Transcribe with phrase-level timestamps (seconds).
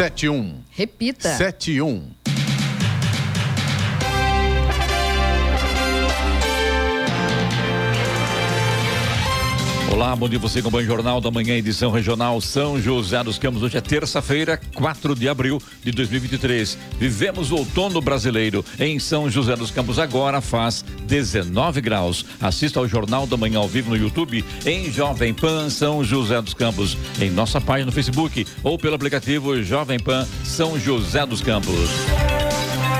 [0.00, 0.64] 71.
[0.78, 1.28] Repita.
[1.36, 2.14] 71.
[9.90, 13.38] Olá, bom dia você com o Banho Jornal da Manhã, edição regional São José dos
[13.38, 13.60] Campos.
[13.60, 16.78] Hoje é terça-feira, 4 de abril de 2023.
[16.96, 19.98] Vivemos o outono brasileiro em São José dos Campos.
[19.98, 22.24] Agora faz 19 graus.
[22.40, 26.54] Assista ao Jornal da Manhã ao vivo no YouTube em Jovem Pan São José dos
[26.54, 31.90] Campos, em nossa página no Facebook ou pelo aplicativo Jovem Pan São José dos Campos.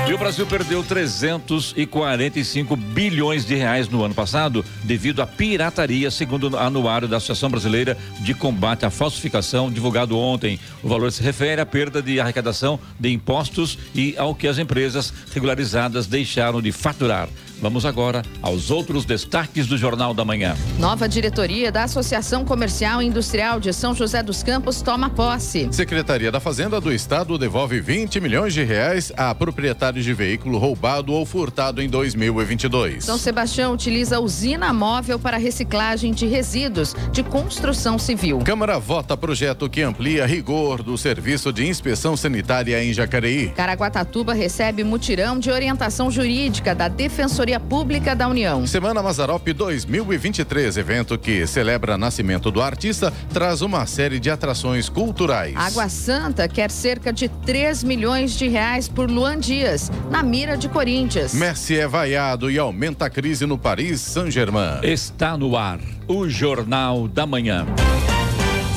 [0.07, 6.49] E o Brasil perdeu 345 bilhões de reais no ano passado devido à pirataria, segundo
[6.49, 10.59] o anuário da Associação Brasileira de Combate à Falsificação, divulgado ontem.
[10.83, 15.13] O valor se refere à perda de arrecadação de impostos e ao que as empresas
[15.33, 17.29] regularizadas deixaram de faturar.
[17.61, 20.55] Vamos agora aos outros destaques do Jornal da Manhã.
[20.79, 25.69] Nova diretoria da Associação Comercial e Industrial de São José dos Campos toma posse.
[25.71, 31.13] Secretaria da Fazenda do Estado devolve 20 milhões de reais a proprietários de veículo roubado
[31.13, 33.05] ou furtado em 2022.
[33.05, 38.39] São Sebastião utiliza usina móvel para reciclagem de resíduos de construção civil.
[38.39, 43.49] Câmara vota projeto que amplia rigor do serviço de inspeção sanitária em Jacareí.
[43.49, 48.65] Caraguatatuba recebe mutirão de orientação jurídica da Defensoria Pública da União.
[48.65, 55.55] Semana Mazarop 2023, evento que celebra nascimento do artista, traz uma série de atrações culturais.
[55.55, 60.69] Água Santa quer cerca de 3 milhões de reais por Luan Dias, na mira de
[60.69, 61.33] Corinthians.
[61.33, 64.79] Messi é vaiado e aumenta a crise no Paris Saint-Germain.
[64.83, 67.65] Está no ar o Jornal da Manhã.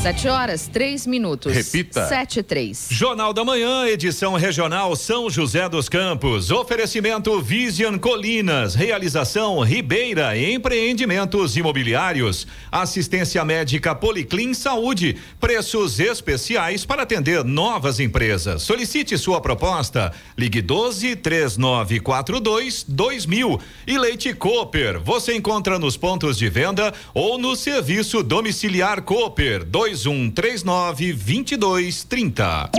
[0.05, 1.51] 7 horas, 3 minutos.
[1.51, 2.07] Repita.
[2.07, 2.89] 7 e 3.
[2.91, 6.51] Jornal da Manhã, edição regional São José dos Campos.
[6.51, 8.75] Oferecimento Vision Colinas.
[8.75, 12.47] Realização Ribeira Empreendimentos Imobiliários.
[12.71, 15.17] Assistência médica Policlin Saúde.
[15.41, 18.61] Preços especiais para atender novas empresas.
[18.61, 20.13] Solicite sua proposta.
[20.37, 23.59] Ligue 12 3942 2000.
[23.87, 25.01] E Leite Cooper.
[25.01, 32.71] Você encontra nos pontos de venda ou no serviço domiciliar Cooper 2139 2230.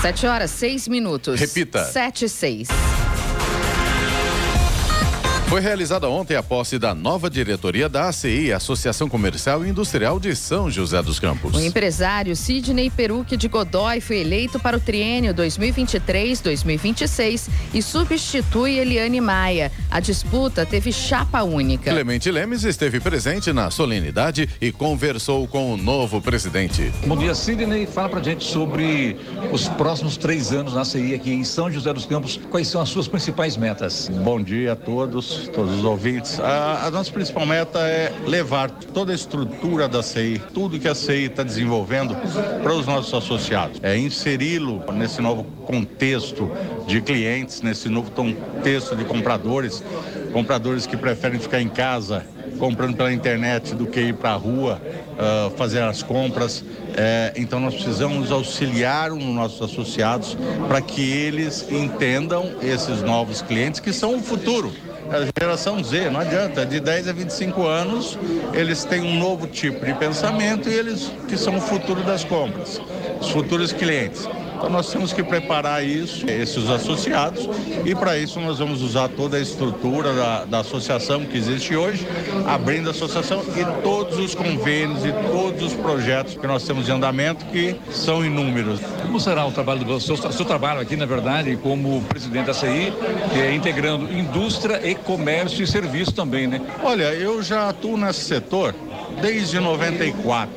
[0.00, 1.40] 7 horas, 6 minutos.
[1.40, 1.84] Repita.
[1.84, 2.68] 7 e 6.
[5.48, 10.36] Foi realizada ontem a posse da nova diretoria da ACI, Associação Comercial e Industrial de
[10.36, 11.56] São José dos Campos.
[11.56, 19.22] O empresário Sidney Peruque de Godoy foi eleito para o triênio 2023-2026 e substitui Eliane
[19.22, 19.72] Maia.
[19.90, 21.92] A disputa teve chapa única.
[21.92, 26.92] Clemente Lemes esteve presente na solenidade e conversou com o novo presidente.
[27.06, 27.86] Bom dia, Sidney.
[27.86, 29.16] Fala pra gente sobre
[29.50, 32.38] os próximos três anos na CI aqui em São José dos Campos.
[32.50, 34.10] Quais são as suas principais metas?
[34.12, 36.40] Bom dia a todos, todos os ouvintes.
[36.40, 40.94] A, a nossa principal meta é levar toda a estrutura da CI, tudo que a
[40.94, 42.16] CI está desenvolvendo
[42.62, 43.78] para os nossos associados.
[43.82, 46.50] É inseri-lo nesse novo contexto
[46.86, 49.84] de clientes, nesse novo contexto de compradores,
[50.32, 52.24] compradores que preferem ficar em casa
[52.58, 56.64] comprando pela internet do que ir para a rua uh, fazer as compras.
[56.96, 63.78] É, então nós precisamos auxiliar os nossos associados para que eles entendam esses novos clientes
[63.78, 64.72] que são o futuro
[65.10, 68.18] a geração Z, não adianta, de 10 a 25 anos,
[68.52, 72.80] eles têm um novo tipo de pensamento e eles que são o futuro das compras,
[73.20, 74.28] os futuros clientes.
[74.58, 77.48] Então nós temos que preparar isso, esses associados,
[77.84, 82.04] e para isso nós vamos usar toda a estrutura da, da associação que existe hoje,
[82.44, 86.92] abrindo a associação e todos os convênios e todos os projetos que nós temos em
[86.92, 88.80] andamento, que são inúmeros.
[89.00, 92.92] Como será o trabalho do seu, seu trabalho aqui, na verdade, como presidente da CI,
[93.40, 96.60] é, integrando indústria e comércio e serviço também, né?
[96.82, 98.74] Olha, eu já atuo nesse setor
[99.20, 100.52] desde 94.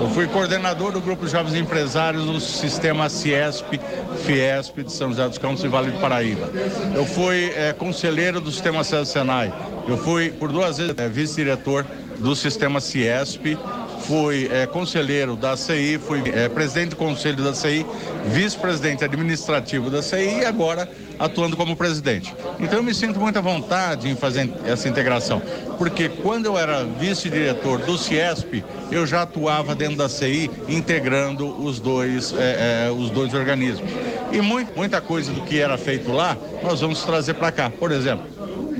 [0.00, 3.80] Eu fui coordenador do Grupo Jovens Empresários do Sistema Ciesp,
[4.24, 6.50] Fiesp de São José dos Campos e Vale do Paraíba.
[6.94, 9.52] Eu fui é, conselheiro do Sistema César Senai.
[9.86, 11.86] Eu fui, por duas vezes, é, vice-diretor
[12.18, 13.56] do Sistema Ciesp
[14.06, 17.84] fui é, conselheiro da CI, fui é, presidente do conselho da CI,
[18.26, 22.34] vice-presidente administrativo da CI e agora atuando como presidente.
[22.58, 25.40] Então eu me sinto muita vontade em fazer essa integração,
[25.78, 31.80] porque quando eu era vice-diretor do Ciesp, eu já atuava dentro da CI integrando os
[31.80, 33.90] dois, é, é, os dois organismos.
[34.32, 37.70] E muito, muita coisa do que era feito lá, nós vamos trazer para cá.
[37.70, 38.26] Por exemplo,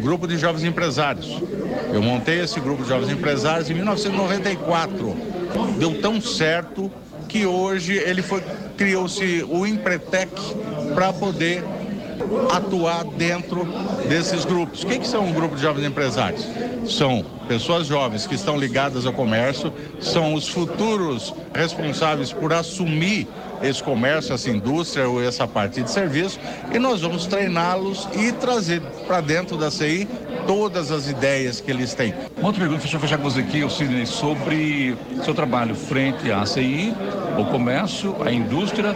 [0.05, 1.41] grupo de jovens empresários.
[1.93, 5.14] Eu montei esse grupo de jovens empresários em 1994.
[5.79, 6.91] Deu tão certo
[7.29, 8.43] que hoje ele foi
[8.77, 10.31] criou-se o Empretec
[10.95, 11.65] para poder
[12.53, 13.67] atuar dentro
[14.09, 14.83] desses grupos.
[14.83, 16.47] O que, que são um grupo de jovens empresários?
[16.87, 23.27] São pessoas jovens que estão ligadas ao comércio, são os futuros responsáveis por assumir
[23.63, 26.39] esse comércio, essa indústria ou essa parte de serviço,
[26.73, 30.09] e nós vamos treiná-los e trazer para dentro da CI
[30.47, 32.15] todas as ideias que eles têm.
[32.37, 36.45] Uma outra pergunta, deixa eu fechar com você aqui, Sidney, sobre seu trabalho frente à
[36.45, 36.95] CI,
[37.39, 38.95] o comércio, a indústria,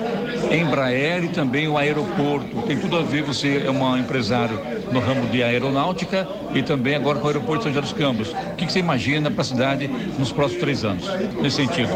[0.50, 2.62] Embraer e também o aeroporto.
[2.62, 4.60] Tem tudo a ver, você é um empresário
[4.92, 8.28] no ramo de aeronáutica e também agora com o aeroporto de São José dos Campos.
[8.52, 9.88] O que, você imagina para a cidade
[10.18, 11.06] nos próximos três anos,
[11.40, 11.90] nesse sentido?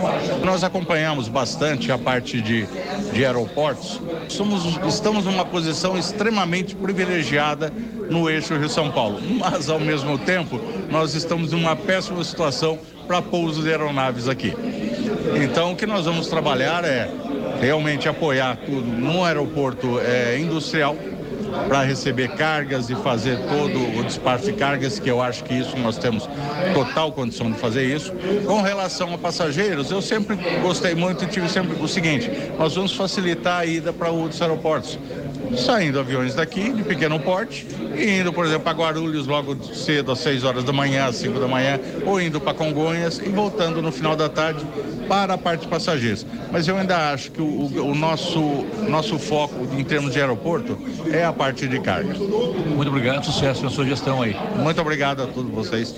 [0.44, 2.66] Nós acompanhamos bastante a parte de,
[3.12, 4.00] de aeroportos.
[4.28, 7.72] Somos, estamos numa posição extremamente privilegiada
[8.10, 10.60] no eixo Rio-São Paulo, mas ao mesmo tempo
[10.90, 14.54] nós estamos numa péssima situação para pouso de aeronaves aqui.
[15.42, 17.10] Então o que nós vamos trabalhar é
[17.62, 20.96] realmente apoiar tudo no aeroporto é, industrial
[21.68, 25.76] para receber cargas e fazer todo o despacho de cargas, que eu acho que isso
[25.78, 26.28] nós temos
[26.74, 28.12] total condição de fazer isso.
[28.46, 32.94] Com relação a passageiros, eu sempre gostei muito e tive sempre o seguinte: nós vamos
[32.94, 34.98] facilitar a ida para outros aeroportos
[35.56, 40.18] saindo aviões daqui, de pequeno porte, e indo, por exemplo, para Guarulhos logo cedo, às
[40.20, 43.92] 6 horas da manhã, às 5 da manhã, ou indo para Congonhas e voltando no
[43.92, 44.64] final da tarde
[45.08, 46.26] para a parte de passageiros.
[46.50, 48.40] Mas eu ainda acho que o, o nosso,
[48.88, 50.78] nosso foco em termos de aeroporto
[51.12, 52.14] é a parte de carga.
[52.14, 54.36] Muito obrigado, sucesso na sua gestão aí.
[54.56, 55.94] Muito obrigado a todos vocês.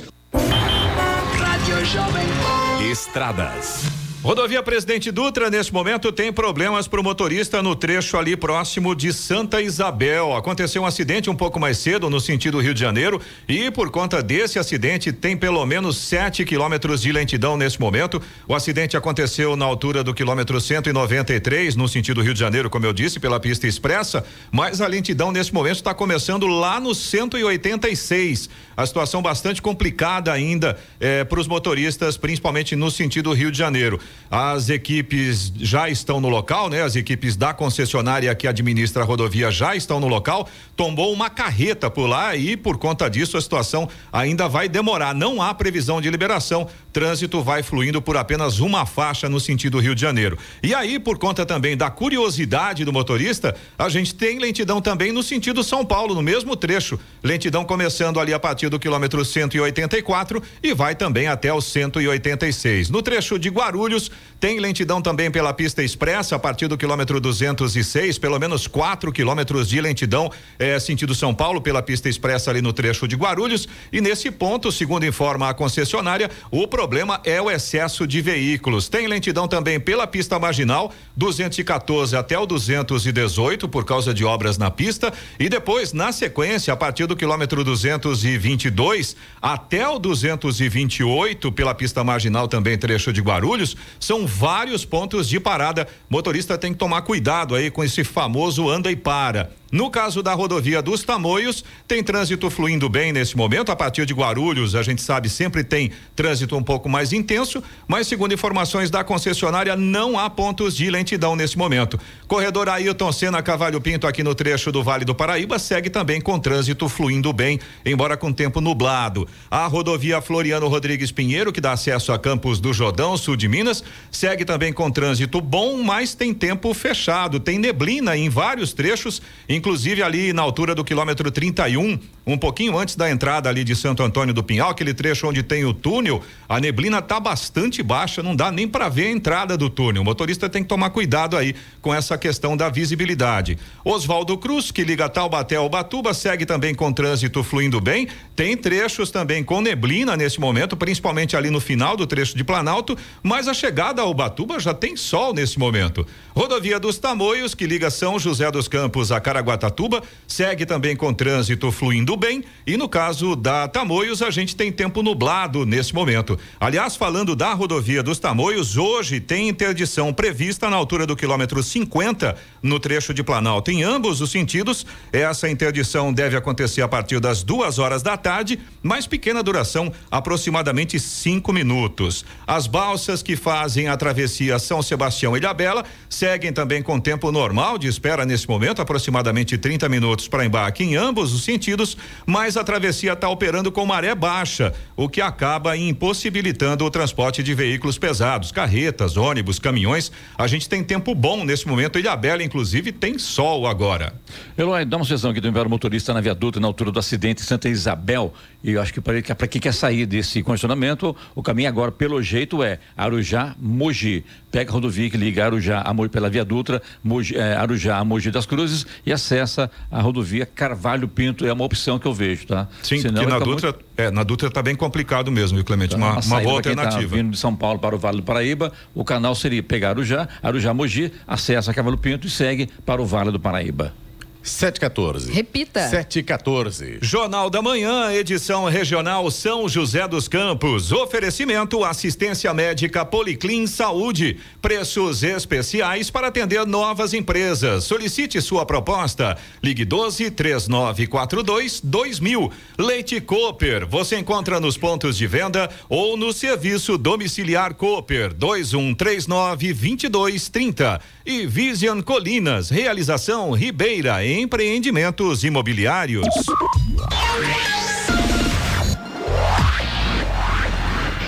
[2.91, 4.04] Estradas.
[4.25, 9.13] Rodovia Presidente Dutra, nesse momento, tem problemas para o motorista no trecho ali próximo de
[9.13, 10.35] Santa Isabel.
[10.35, 14.23] Aconteceu um acidente um pouco mais cedo no sentido Rio de Janeiro e, por conta
[14.23, 18.19] desse acidente, tem pelo menos 7 quilômetros de lentidão nesse momento.
[18.49, 22.95] O acidente aconteceu na altura do quilômetro 193, no sentido Rio de Janeiro, como eu
[22.95, 28.49] disse, pela pista expressa, mas a lentidão nesse momento está começando lá no 186.
[28.75, 34.01] A situação bastante complicada ainda eh, para os motoristas, principalmente no sentido Rio de Janeiro.
[34.31, 36.83] As equipes já estão no local, né?
[36.83, 40.49] As equipes da concessionária que administra a rodovia já estão no local.
[40.75, 45.15] Tombou uma carreta por lá e por conta disso a situação ainda vai demorar.
[45.15, 46.67] Não há previsão de liberação.
[46.93, 50.39] Trânsito vai fluindo por apenas uma faixa no sentido Rio de Janeiro.
[50.63, 55.23] E aí, por conta também da curiosidade do motorista, a gente tem lentidão também no
[55.23, 56.99] sentido São Paulo, no mesmo trecho.
[57.23, 62.91] Lentidão começando ali a partir do quilômetro 184 e vai também até o 186.
[62.91, 64.04] No trecho de Guarulhos,
[64.45, 69.69] tem lentidão também pela pista expressa a partir do quilômetro 206, pelo menos 4 quilômetros
[69.69, 73.67] de lentidão é sentido São Paulo pela pista expressa ali no trecho de Guarulhos.
[73.91, 78.87] E nesse ponto, segundo informa a concessionária, o problema é o excesso de veículos.
[78.87, 84.71] Tem lentidão também pela pista marginal 214 até o 218 por causa de obras na
[84.71, 85.11] pista
[85.41, 92.47] e depois na sequência a partir do quilômetro 222 até o 228 pela pista marginal
[92.47, 95.87] também trecho de Guarulhos são vários pontos de parada.
[96.09, 99.51] Motorista tem que tomar cuidado aí com esse famoso anda e para.
[99.75, 103.73] No caso da rodovia dos Tamoios, tem trânsito fluindo bem nesse momento.
[103.73, 108.07] A partir de Guarulhos, a gente sabe, sempre tem trânsito um pouco mais intenso, mas
[108.07, 111.99] segundo informações da concessionária, não há pontos de lentidão nesse momento.
[112.29, 116.39] Corredor Ailton Senna Cavalho Pinto, aqui no trecho do Vale do Paraíba, segue também com
[116.39, 119.27] trânsito fluindo bem, embora com tempo nublado.
[119.51, 123.83] A rodovia Floriano Rodrigues Pinheiro, que dá acesso a Campos do Jordão, sul de Minas,
[124.09, 129.64] segue também com trânsito bom, mas tem tempo fechado, tem neblina em vários trechos, inclusive
[130.05, 134.35] ali na altura do quilômetro 31, um pouquinho antes da entrada ali de Santo Antônio
[134.35, 138.53] do Pinhal, aquele trecho onde tem o túnel, a neblina tá bastante baixa, não dá
[138.53, 140.03] nem para ver a entrada do túnel.
[140.03, 143.59] O motorista tem que tomar cuidado aí com essa questão da visibilidade.
[143.83, 148.07] Oswaldo Cruz, que liga Taubaté ao Batuba, segue também com trânsito fluindo bem.
[148.37, 152.99] Tem trechos também com neblina nesse momento, principalmente ali no final do trecho de Planalto,
[153.23, 156.07] mas a chegada ao Batuba já tem sol nesse momento.
[156.37, 161.15] Rodovia dos Tamoios, que liga São José dos Campos a Caraguá Guatatuba, segue também com
[161.15, 162.43] trânsito fluindo bem.
[162.67, 166.39] E no caso da Tamoios, a gente tem tempo nublado nesse momento.
[166.59, 172.37] Aliás, falando da rodovia dos Tamoios, hoje tem interdição prevista na altura do quilômetro 50,
[172.63, 173.71] no trecho de Planalto.
[173.71, 178.59] Em ambos os sentidos, essa interdição deve acontecer a partir das duas horas da tarde,
[178.83, 182.25] mais pequena duração, aproximadamente cinco minutos.
[182.47, 187.77] As balsas que fazem a travessia São Sebastião e Ilhabela seguem também com tempo normal
[187.77, 192.57] de espera nesse momento, aproximadamente aproximadamente 30 minutos para embarque em ambos os sentidos, mas
[192.57, 197.99] a travessia está operando com maré baixa, o que acaba impossibilitando o transporte de veículos
[197.99, 200.13] pesados, carretas, ônibus, caminhões.
[200.39, 201.99] A gente tem tempo bom nesse momento.
[201.99, 204.15] Ilha Bela, inclusive, tem sol agora.
[204.57, 207.69] Eloy, dá uma sugestão aqui do enviar motorista na viaduto na altura do acidente Santa
[207.69, 208.33] Isabel.
[208.63, 212.63] E eu acho que para quem quer sair desse condicionamento, o caminho agora, pelo jeito,
[212.63, 214.25] é Arujá, Mogi.
[214.51, 218.05] Pega a rodovia que liga Arujá a Mogi pela Via Dutra, Mogi, é, Arujá a
[218.05, 221.47] Mogi das Cruzes e acessa a rodovia Carvalho Pinto.
[221.47, 222.69] É uma opção que eu vejo, tá?
[222.83, 223.85] Sim, Senão que na Dutra, muito...
[223.97, 225.93] é, na Dutra está bem complicado mesmo, viu, Clemente?
[225.93, 227.09] Tá, uma, uma boa tá alternativa.
[227.09, 230.29] Tá vindo de São Paulo para o Vale do Paraíba, o canal seria pegar Arujá,
[230.43, 234.04] Arujá Mogi, acessa Carvalho Pinto e segue para o Vale do Paraíba.
[234.45, 235.33] 714.
[235.33, 235.89] Repita.
[235.89, 236.99] 714.
[237.01, 240.93] Jornal da Manhã, edição regional São José dos Campos.
[240.93, 244.39] Oferecimento assistência médica Policlin Saúde.
[244.61, 247.85] Preços especiais para atender novas empresas.
[247.85, 249.39] Solicite sua proposta.
[249.63, 252.53] Ligue 12 3942 2000.
[252.79, 253.87] Leite Cooper.
[253.87, 261.01] Você encontra nos pontos de venda ou no serviço domiciliar Cooper 2139 2230.
[261.25, 262.69] E Vision Colinas.
[262.69, 266.27] Realização Ribeira empreendimentos imobiliários.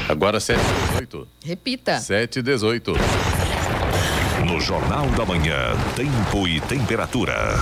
[0.09, 0.61] Agora 7
[0.99, 1.29] 18.
[1.45, 2.01] Repita.
[2.01, 2.93] 7 18.
[4.61, 7.57] Jornal da Manhã, tempo e temperatura.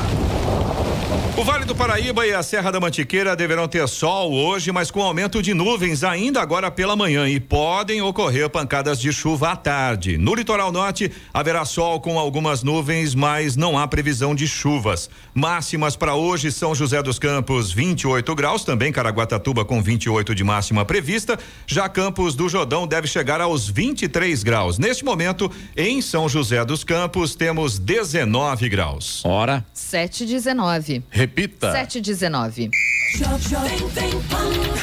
[1.36, 5.02] O Vale do Paraíba e a Serra da Mantiqueira deverão ter sol hoje, mas com
[5.02, 10.16] aumento de nuvens ainda agora pela manhã e podem ocorrer pancadas de chuva à tarde.
[10.16, 15.10] No litoral norte haverá sol com algumas nuvens, mas não há previsão de chuvas.
[15.34, 20.84] Máximas para hoje São José dos Campos 28 graus, também Caraguatatuba com 28 de máxima
[20.84, 21.36] prevista.
[21.66, 24.78] Já Campos do Jordão deve chegar aos 23 graus.
[24.78, 29.24] Neste momento, em São José dos Campos temos 19 graus.
[29.24, 31.02] Hora 7:19.
[31.10, 31.72] Repita.
[31.72, 32.70] 719.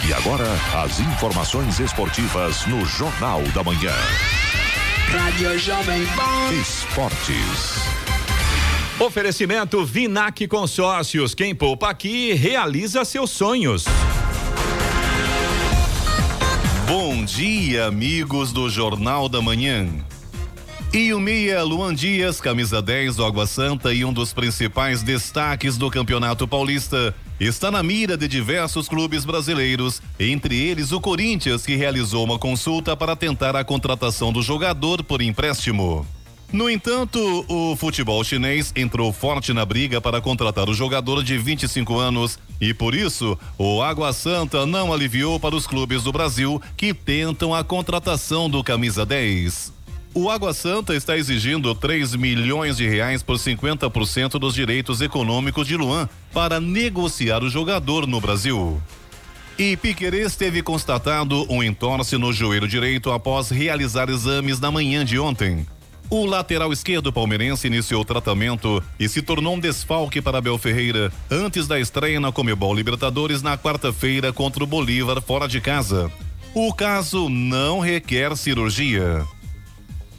[0.07, 0.45] E agora,
[0.83, 3.93] as informações esportivas no Jornal da Manhã.
[5.09, 6.53] Rádio Jovem Pan.
[6.61, 7.91] Esportes.
[8.99, 11.35] Oferecimento Vinac Consórcios.
[11.35, 13.85] Quem poupa aqui realiza seus sonhos.
[16.87, 19.87] Bom dia, amigos do Jornal da Manhã.
[20.93, 25.77] E o Meia Luan Dias, camisa 10 do Água Santa e um dos principais destaques
[25.77, 31.77] do Campeonato Paulista, está na mira de diversos clubes brasileiros, entre eles o Corinthians, que
[31.77, 36.05] realizou uma consulta para tentar a contratação do jogador por empréstimo.
[36.51, 41.97] No entanto, o futebol chinês entrou forte na briga para contratar o jogador de 25
[41.97, 46.93] anos e por isso o Água Santa não aliviou para os clubes do Brasil que
[46.93, 49.79] tentam a contratação do camisa 10.
[50.13, 55.77] O Água Santa está exigindo 3 milhões de reais por 50% dos direitos econômicos de
[55.77, 58.81] Luan para negociar o jogador no Brasil.
[59.57, 65.17] E Piquerez teve constatado um entorse no joelho direito após realizar exames na manhã de
[65.17, 65.65] ontem.
[66.09, 71.09] O lateral esquerdo palmeirense iniciou o tratamento e se tornou um desfalque para Abel Ferreira
[71.29, 76.11] antes da estreia na Comebol Libertadores na quarta-feira contra o Bolívar fora de casa.
[76.53, 79.25] O caso não requer cirurgia.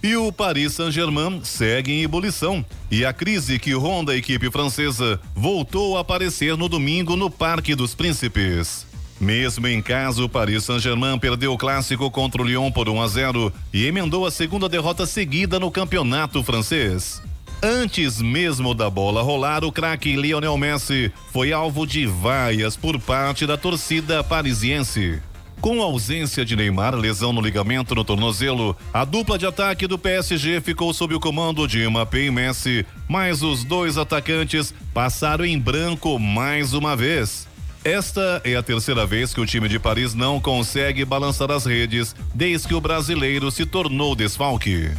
[0.02, 2.64] E o Paris Saint-Germain segue em ebulição.
[2.90, 7.75] E a crise que ronda a equipe francesa voltou a aparecer no domingo no Parque
[7.76, 8.85] dos Príncipes.
[9.21, 13.06] Mesmo em casa, o Paris Saint-Germain perdeu o clássico contra o Lyon por 1 a
[13.06, 17.23] 0 e emendou a segunda derrota seguida no campeonato francês.
[17.62, 23.47] Antes mesmo da bola rolar, o craque Lionel Messi foi alvo de vaias por parte
[23.47, 25.23] da torcida parisiense.
[25.62, 30.61] Com ausência de Neymar, lesão no ligamento no tornozelo, a dupla de ataque do PSG
[30.61, 36.19] ficou sob o comando de Mbappé e Messi, mas os dois atacantes passaram em branco
[36.19, 37.47] mais uma vez.
[37.85, 42.12] Esta é a terceira vez que o time de Paris não consegue balançar as redes
[42.35, 44.90] desde que o brasileiro se tornou desfalque.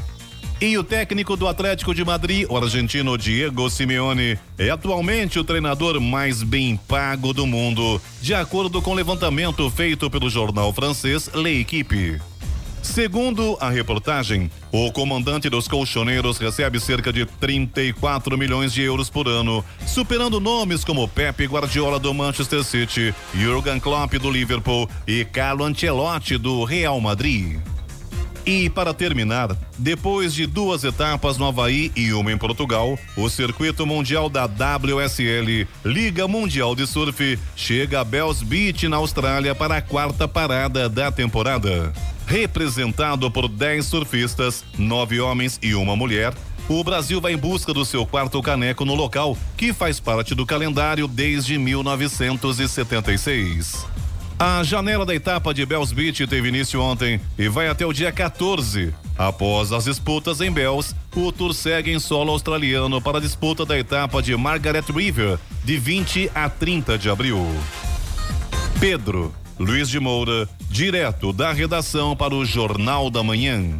[0.63, 5.99] E o técnico do Atlético de Madrid, o argentino Diego Simeone, é atualmente o treinador
[5.99, 12.17] mais bem pago do mundo, de acordo com o levantamento feito pelo jornal francês L'Equipe.
[12.81, 19.27] Segundo a reportagem, o comandante dos colchoneiros recebe cerca de 34 milhões de euros por
[19.27, 25.65] ano, superando nomes como Pepe Guardiola do Manchester City, Jurgen Klopp do Liverpool e Carlo
[25.65, 27.59] Ancelotti do Real Madrid.
[28.45, 33.85] E para terminar, depois de duas etapas no Havaí e uma em Portugal, o circuito
[33.85, 39.81] mundial da WSL, Liga Mundial de Surf, chega a Bells Beach na Austrália para a
[39.81, 41.93] quarta parada da temporada.
[42.27, 46.33] Representado por 10 surfistas, nove homens e uma mulher,
[46.67, 50.45] o Brasil vai em busca do seu quarto caneco no local, que faz parte do
[50.45, 54.02] calendário desde 1976.
[54.45, 58.11] A janela da etapa de Bells Beach teve início ontem e vai até o dia
[58.11, 58.93] 14.
[59.17, 63.79] Após as disputas em Bells, o Tour segue em solo australiano para a disputa da
[63.79, 67.39] etapa de Margaret River, de 20 a 30 de abril.
[68.81, 73.79] Pedro Luiz de Moura, direto da redação para o Jornal da Manhã.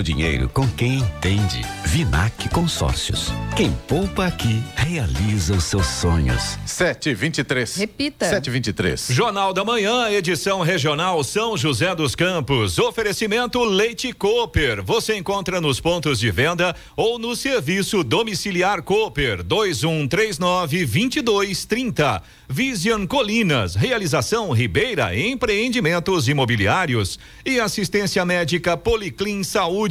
[0.01, 1.61] seu dinheiro com quem entende.
[1.85, 3.31] Vinac Consórcios.
[3.55, 6.57] Quem poupa aqui realiza os seus sonhos.
[6.65, 7.75] 723.
[7.75, 8.25] Repita.
[8.25, 9.07] 723.
[9.11, 12.79] Jornal da Manhã, edição regional São José dos Campos.
[12.79, 14.81] Oferecimento Leite Cooper.
[14.83, 22.23] Você encontra nos pontos de venda ou no serviço domiciliar Cooper 2139 2230.
[22.49, 29.90] Vision Colinas, realização Ribeira Empreendimentos Imobiliários e assistência médica Policlin Saúde.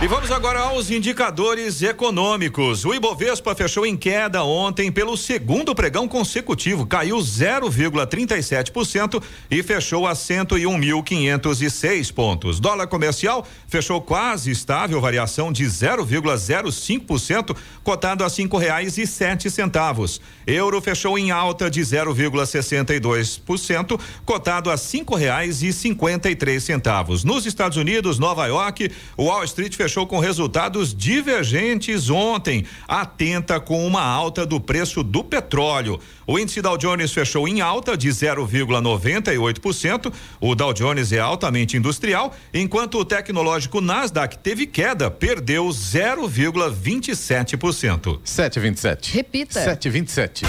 [0.00, 2.84] E vamos agora aos indicadores econômicos.
[2.84, 10.12] O Ibovespa fechou em queda ontem pelo segundo pregão consecutivo, caiu 0,37% e fechou a
[10.12, 12.60] 101.506 pontos.
[12.60, 20.20] Dólar comercial fechou quase estável, variação de 0,05%, cotado a cinco reais e sete centavos.
[20.46, 27.24] Euro fechou em alta de 0,62%, cotado a cinco reais e cinquenta e três centavos.
[27.24, 34.02] Nos Estados Unidos, Nova York, Wall Street fechou com resultados divergentes ontem, atenta com uma
[34.02, 35.98] alta do preço do petróleo.
[36.26, 40.12] O índice Dow Jones fechou em alta de 0,98%.
[40.40, 48.20] O Dow Jones é altamente industrial, enquanto o tecnológico Nasdaq teve queda, perdeu 0,27%.
[48.24, 49.14] 727.
[49.14, 49.54] Repita.
[49.54, 50.44] 727.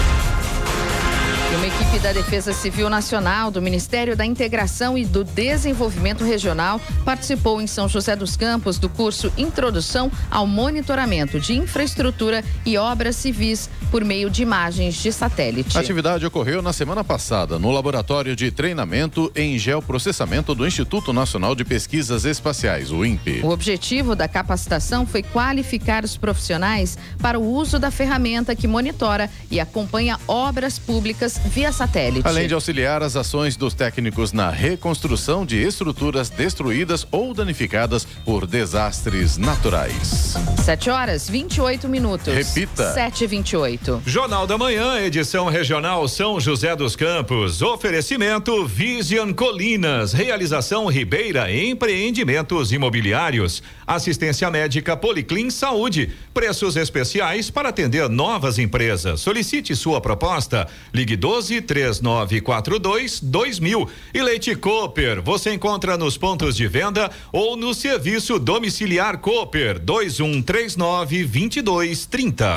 [1.50, 6.80] E uma equipe da Defesa Civil Nacional, do Ministério da Integração e do Desenvolvimento Regional
[7.04, 13.16] participou em São José dos Campos do curso Introdução ao Monitoramento de Infraestrutura e Obras
[13.16, 15.76] Civis por meio de imagens de satélite.
[15.76, 21.56] A atividade ocorreu na semana passada no Laboratório de Treinamento em Geoprocessamento do Instituto Nacional
[21.56, 23.40] de Pesquisas Espaciais, o INPE.
[23.42, 29.28] O objetivo da capacitação foi qualificar os profissionais para o uso da ferramenta que monitora
[29.50, 32.26] e acompanha obras públicas via satélite.
[32.26, 38.46] Além de auxiliar as ações dos técnicos na reconstrução de estruturas destruídas ou danificadas por
[38.46, 40.34] desastres naturais.
[40.64, 42.32] 7 horas 28 minutos.
[42.32, 42.92] Repita.
[42.92, 44.02] 7 e 28.
[44.06, 47.62] Jornal da Manhã, edição regional São José dos Campos.
[47.62, 50.12] Oferecimento Vision Colinas.
[50.12, 53.62] Realização Ribeira Empreendimentos Imobiliários.
[53.86, 56.12] Assistência médica Policlin Saúde.
[56.34, 59.20] Preços especiais para atender novas empresas.
[59.20, 60.68] Solicite sua proposta.
[60.92, 61.29] Ligue 12
[61.60, 63.88] 3942 2000.
[64.12, 65.22] E Leite Cooper.
[65.22, 72.54] Você encontra nos pontos de venda ou no serviço domiciliar Cooper 2139 2230.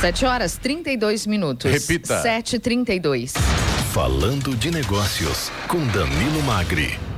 [0.00, 1.70] 7 horas 32 minutos.
[1.70, 2.20] Repita.
[2.22, 3.34] 7 e 32
[3.92, 7.11] Falando de negócios com Danilo Magri.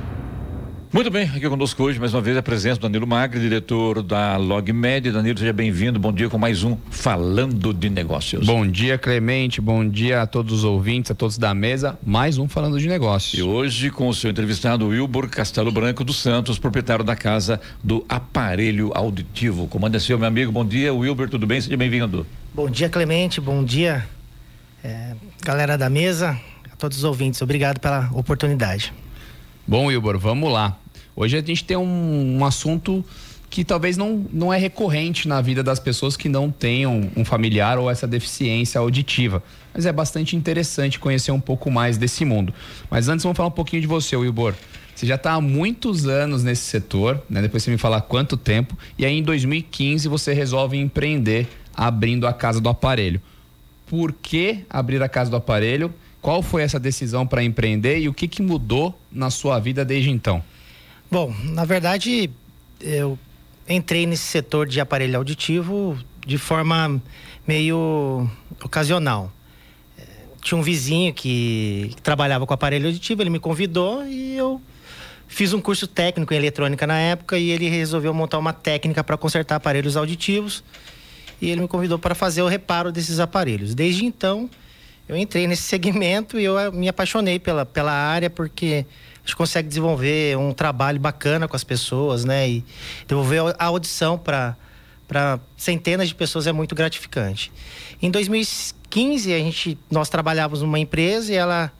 [0.95, 4.37] Muito bem, aqui conosco hoje, mais uma vez, a presença do Danilo Magri, diretor da
[4.37, 5.11] LogMed.
[5.11, 5.99] Danilo, seja bem-vindo.
[5.99, 8.45] Bom dia com mais um Falando de Negócios.
[8.45, 9.59] Bom dia, Clemente.
[9.59, 11.99] Bom dia a todos os ouvintes, a todos da mesa.
[12.01, 13.37] Mais um Falando de Negócios.
[13.37, 18.05] E hoje com o seu entrevistado Wilbur Castelo Branco dos Santos, proprietário da casa do
[18.07, 19.67] aparelho auditivo.
[19.67, 20.49] Comanda seu, meu amigo.
[20.49, 21.59] Bom dia, Wilbur, tudo bem?
[21.59, 22.25] Seja bem-vindo.
[22.53, 23.41] Bom dia, Clemente.
[23.41, 24.07] Bom dia,
[24.81, 26.39] é, galera da mesa,
[26.71, 27.41] a todos os ouvintes.
[27.41, 28.93] Obrigado pela oportunidade.
[29.67, 30.77] Bom, Wilbur, vamos lá.
[31.15, 33.03] Hoje a gente tem um, um, assunto
[33.49, 37.79] que talvez não, não é recorrente na vida das pessoas que não tenham um familiar
[37.79, 39.41] ou essa deficiência auditiva.
[39.73, 42.53] Mas é bastante interessante conhecer um pouco mais desse mundo.
[42.89, 44.53] Mas antes vamos falar um pouquinho de você, Wilbur.
[44.93, 47.41] Você já está há muitos anos nesse setor, né?
[47.41, 48.77] Depois você me falar quanto tempo.
[48.97, 53.21] E aí em 2015 você resolve empreender abrindo a casa do aparelho.
[53.87, 55.93] Por que abrir a casa do aparelho?
[56.21, 60.09] Qual foi essa decisão para empreender e o que, que mudou na sua vida desde
[60.09, 60.43] então?
[61.15, 62.29] Bom, na verdade,
[62.81, 63.17] eu
[63.69, 65.97] entrei nesse setor de aparelho auditivo
[66.27, 67.01] de forma
[67.47, 68.29] meio
[68.61, 69.31] ocasional.
[70.41, 74.61] Tinha um vizinho que, que trabalhava com aparelho auditivo, ele me convidou e eu
[75.25, 79.15] fiz um curso técnico em eletrônica na época e ele resolveu montar uma técnica para
[79.15, 80.65] consertar aparelhos auditivos
[81.41, 83.73] e ele me convidou para fazer o reparo desses aparelhos.
[83.73, 84.49] Desde então,
[85.07, 88.85] eu entrei nesse segmento e eu eh, me apaixonei pela, pela área porque
[89.25, 92.47] a gente consegue desenvolver um trabalho bacana com as pessoas, né?
[92.47, 92.65] E
[93.07, 94.55] devolver a audição para
[95.07, 97.51] para centenas de pessoas é muito gratificante.
[98.01, 101.71] Em 2015, a gente nós trabalhávamos numa empresa e ela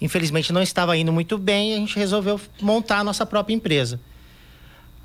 [0.00, 3.98] infelizmente não estava indo muito bem, e a gente resolveu montar a nossa própria empresa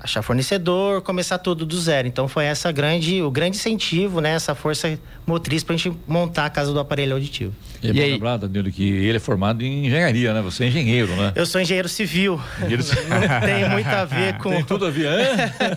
[0.04, 2.06] achar fornecedor, começar tudo do zero.
[2.06, 6.44] Então foi essa grande, o grande incentivo, né, essa força motriz para a gente montar
[6.44, 7.54] a casa do aparelho auditivo.
[7.84, 10.40] E, é e aí, lembrar, Danilo, que ele é formado em engenharia, né?
[10.40, 11.32] Você é engenheiro, né?
[11.34, 12.40] Eu sou engenheiro civil.
[12.58, 13.04] Engenheiro civil.
[13.08, 14.50] Não tem muito a ver com.
[14.50, 15.08] Tem tudo a ver,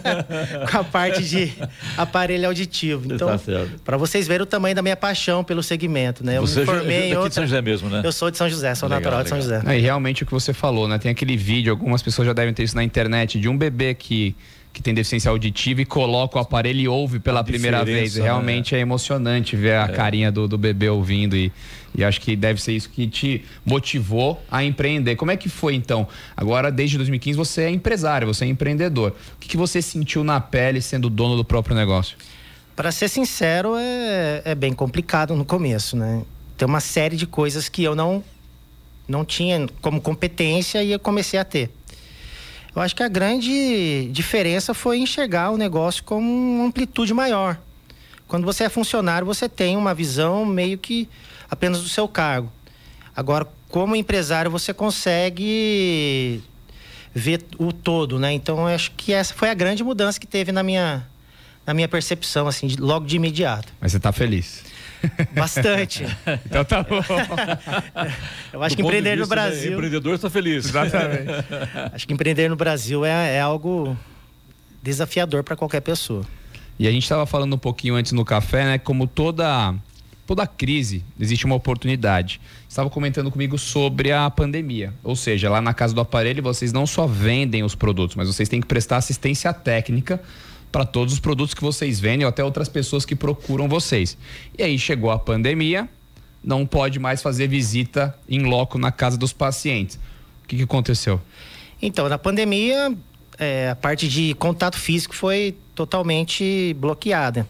[0.71, 1.51] com a parte de
[1.97, 3.13] aparelho auditivo.
[3.13, 6.37] Então, tá para vocês verem o tamanho da minha paixão pelo segmento, né?
[6.37, 7.29] Eu você me formei é de, outra...
[7.29, 8.01] de São José mesmo, né?
[8.05, 9.39] Eu sou de São José, sou legal, natural legal.
[9.39, 9.73] de São José.
[9.73, 10.97] É, e realmente o que você falou, né?
[10.97, 14.33] Tem aquele vídeo, algumas pessoas já devem ter isso na internet, de um bebê que
[14.77, 18.15] que tem deficiência auditiva e coloca o aparelho e ouve pela a primeira vez.
[18.15, 18.25] Né?
[18.25, 19.87] Realmente é emocionante ver a é.
[19.87, 21.51] carinha do, do bebê ouvindo e,
[21.97, 25.15] e acho que deve ser isso que te motivou a empreender.
[25.15, 26.07] Como é que foi então?
[26.35, 29.15] Agora, desde 2015, você é empresário, você é empreendedor.
[29.35, 32.15] O que, que você sentiu na pele sendo dono do próprio negócio?
[32.75, 36.21] Para ser sincero, é, é bem complicado no começo, né?
[36.55, 38.23] Tem uma série de coisas que eu não,
[39.07, 41.71] não tinha como competência e eu comecei a ter.
[42.75, 47.59] Eu acho que a grande diferença foi enxergar o negócio com uma amplitude maior.
[48.27, 51.09] Quando você é funcionário, você tem uma visão meio que
[51.49, 52.51] apenas do seu cargo.
[53.15, 56.41] Agora, como empresário, você consegue
[57.13, 58.31] ver o todo, né?
[58.31, 61.05] Então, eu acho que essa foi a grande mudança que teve na minha,
[61.65, 63.73] na minha percepção, assim, de, logo de imediato.
[63.81, 64.63] Mas você está feliz?
[65.33, 66.05] Bastante.
[66.45, 67.01] então tá bom.
[68.53, 69.69] Eu acho Do que empreender vista, no Brasil.
[69.71, 69.75] Né?
[69.75, 70.65] Empreendedor está feliz.
[70.65, 71.31] Exatamente.
[71.93, 73.97] acho que empreender no Brasil é, é algo
[74.81, 76.25] desafiador para qualquer pessoa.
[76.79, 78.77] E a gente estava falando um pouquinho antes no café, né?
[78.77, 79.73] Como toda
[80.27, 82.39] toda crise existe uma oportunidade.
[82.67, 86.85] Estava comentando comigo sobre a pandemia, ou seja, lá na casa do aparelho vocês não
[86.85, 90.21] só vendem os produtos, mas vocês têm que prestar assistência técnica
[90.69, 94.17] para todos os produtos que vocês vendem ou até outras pessoas que procuram vocês.
[94.57, 95.87] E aí chegou a pandemia,
[96.43, 99.95] não pode mais fazer visita em loco na casa dos pacientes.
[100.43, 101.21] O que, que aconteceu?
[101.81, 102.93] Então, na pandemia,
[103.39, 107.47] é, a parte de contato físico foi totalmente bloqueada.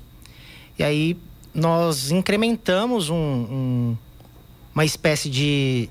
[0.77, 1.17] E aí
[1.57, 3.97] nós incrementamos um, um,
[4.75, 5.89] uma espécie de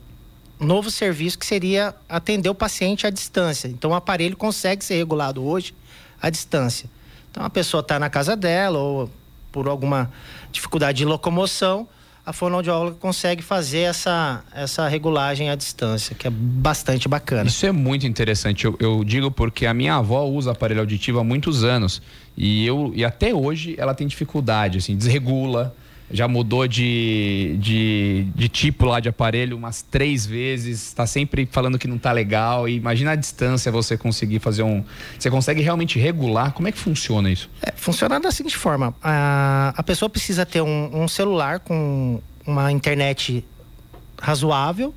[0.60, 3.66] novo serviço que seria atender o paciente à distância.
[3.66, 5.74] Então o aparelho consegue ser regulado hoje
[6.22, 6.88] à distância.
[7.30, 9.10] Então a pessoa está na casa dela ou
[9.50, 10.12] por alguma
[10.52, 11.88] dificuldade de locomoção,
[12.26, 17.48] a fonoaudióloga consegue fazer essa, essa regulagem à distância, que é bastante bacana.
[17.48, 18.64] Isso é muito interessante.
[18.64, 22.02] Eu, eu digo porque a minha avó usa aparelho auditivo há muitos anos
[22.36, 25.72] e eu e até hoje ela tem dificuldade, assim, desregula
[26.10, 31.78] já mudou de, de, de, tipo lá de aparelho umas três vezes, está sempre falando
[31.78, 32.68] que não está legal.
[32.68, 34.84] E imagina a distância você conseguir fazer um.
[35.18, 36.52] Você consegue realmente regular?
[36.52, 37.50] Como é que funciona isso?
[37.60, 42.70] É, funciona da seguinte forma: a, a pessoa precisa ter um, um celular com uma
[42.70, 43.44] internet
[44.20, 44.94] razoável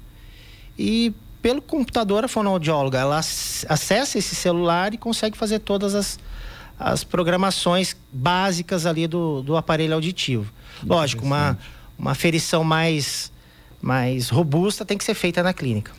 [0.78, 6.20] e pelo computador a fonoaudióloga ela acessa esse celular e consegue fazer todas as,
[6.78, 10.59] as programações básicas ali do, do aparelho auditivo.
[10.86, 11.58] Lógico, uma,
[11.98, 13.32] uma ferição mais,
[13.82, 15.92] mais robusta tem que ser feita na clínica.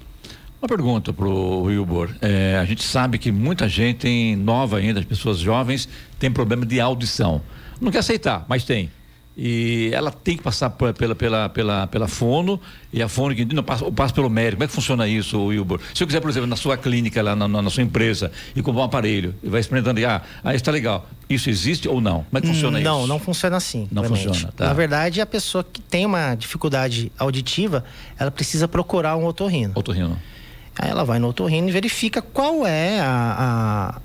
[0.60, 2.14] Uma pergunta para o Wilbur.
[2.20, 5.88] É, a gente sabe que muita gente nova ainda, as pessoas jovens,
[6.18, 7.40] tem problema de audição.
[7.80, 8.90] Não quer aceitar, mas tem
[9.36, 12.60] e ela tem que passar pela, pela, pela, pela fono
[12.92, 14.56] e a fono que não passa, passa pelo médico.
[14.56, 15.80] Como é que funciona isso, Wilbur?
[15.94, 18.82] Se eu quiser, por exemplo, na sua clínica, lá na, na sua empresa, e comprar
[18.82, 21.08] um aparelho e vai experimentando, e, ah, ah, está legal.
[21.28, 22.24] Isso existe ou não?
[22.24, 23.00] Como é que funciona não, isso?
[23.00, 23.88] Não, não funciona assim.
[23.90, 24.66] Não funciona, tá.
[24.66, 27.84] Na verdade, a pessoa que tem uma dificuldade auditiva,
[28.18, 29.72] ela precisa procurar um otorrino.
[29.76, 30.18] Otorrino.
[30.76, 34.00] Aí ela vai no otorrino e verifica qual é a, a,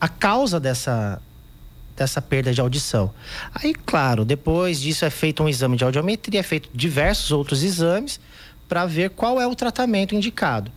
[0.00, 1.20] a causa dessa,
[1.96, 3.12] dessa perda de audição.
[3.54, 8.20] Aí, claro, depois disso é feito um exame de audiometria, é feito diversos outros exames
[8.68, 10.70] para ver qual é o tratamento indicado.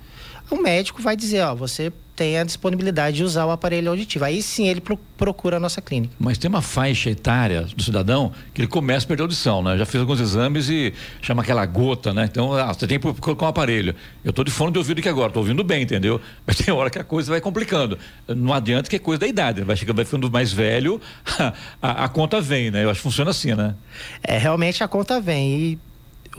[0.49, 4.25] o médico vai dizer, ó, você tem a disponibilidade de usar o aparelho auditivo.
[4.25, 6.13] Aí sim ele pro, procura a nossa clínica.
[6.19, 9.77] Mas tem uma faixa etária do cidadão que ele começa a perder a audição, né?
[9.77, 12.27] Já fiz alguns exames e chama aquela gota, né?
[12.29, 13.95] Então, ah, você tem que colocar um aparelho.
[14.21, 16.19] Eu tô de fone de ouvido aqui agora, tô ouvindo bem, entendeu?
[16.45, 17.97] Mas tem hora que a coisa vai complicando.
[18.27, 20.99] Não adianta que é coisa da idade, vai chegando, vai ficando mais velho,
[21.81, 22.83] a, a conta vem, né?
[22.83, 23.75] Eu acho que funciona assim, né?
[24.21, 25.57] É, realmente a conta vem.
[25.57, 25.79] E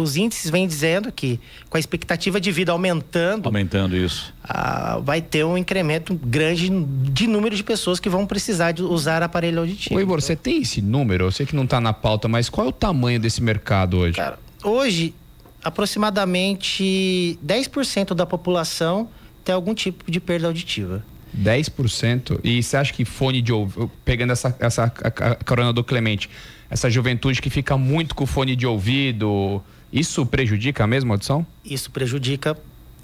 [0.01, 5.21] os índices vêm dizendo que com a expectativa de vida aumentando, aumentando isso, ah, vai
[5.21, 9.97] ter um incremento grande de número de pessoas que vão precisar de usar aparelho auditivo.
[9.97, 11.25] Oi, Igor, você tem esse número?
[11.25, 14.17] Eu sei que não está na pauta, mas qual é o tamanho desse mercado hoje?
[14.17, 15.15] Cara, hoje
[15.63, 19.09] aproximadamente 10% da população
[19.45, 21.05] tem algum tipo de perda auditiva.
[21.37, 22.41] 10%?
[22.43, 25.85] E você acha que fone de ouvido, pegando essa, essa a, a, a carona do
[25.85, 26.29] Clemente,
[26.69, 31.47] essa juventude que fica muito com fone de ouvido, isso prejudica mesmo a audição?
[31.65, 32.57] Isso prejudica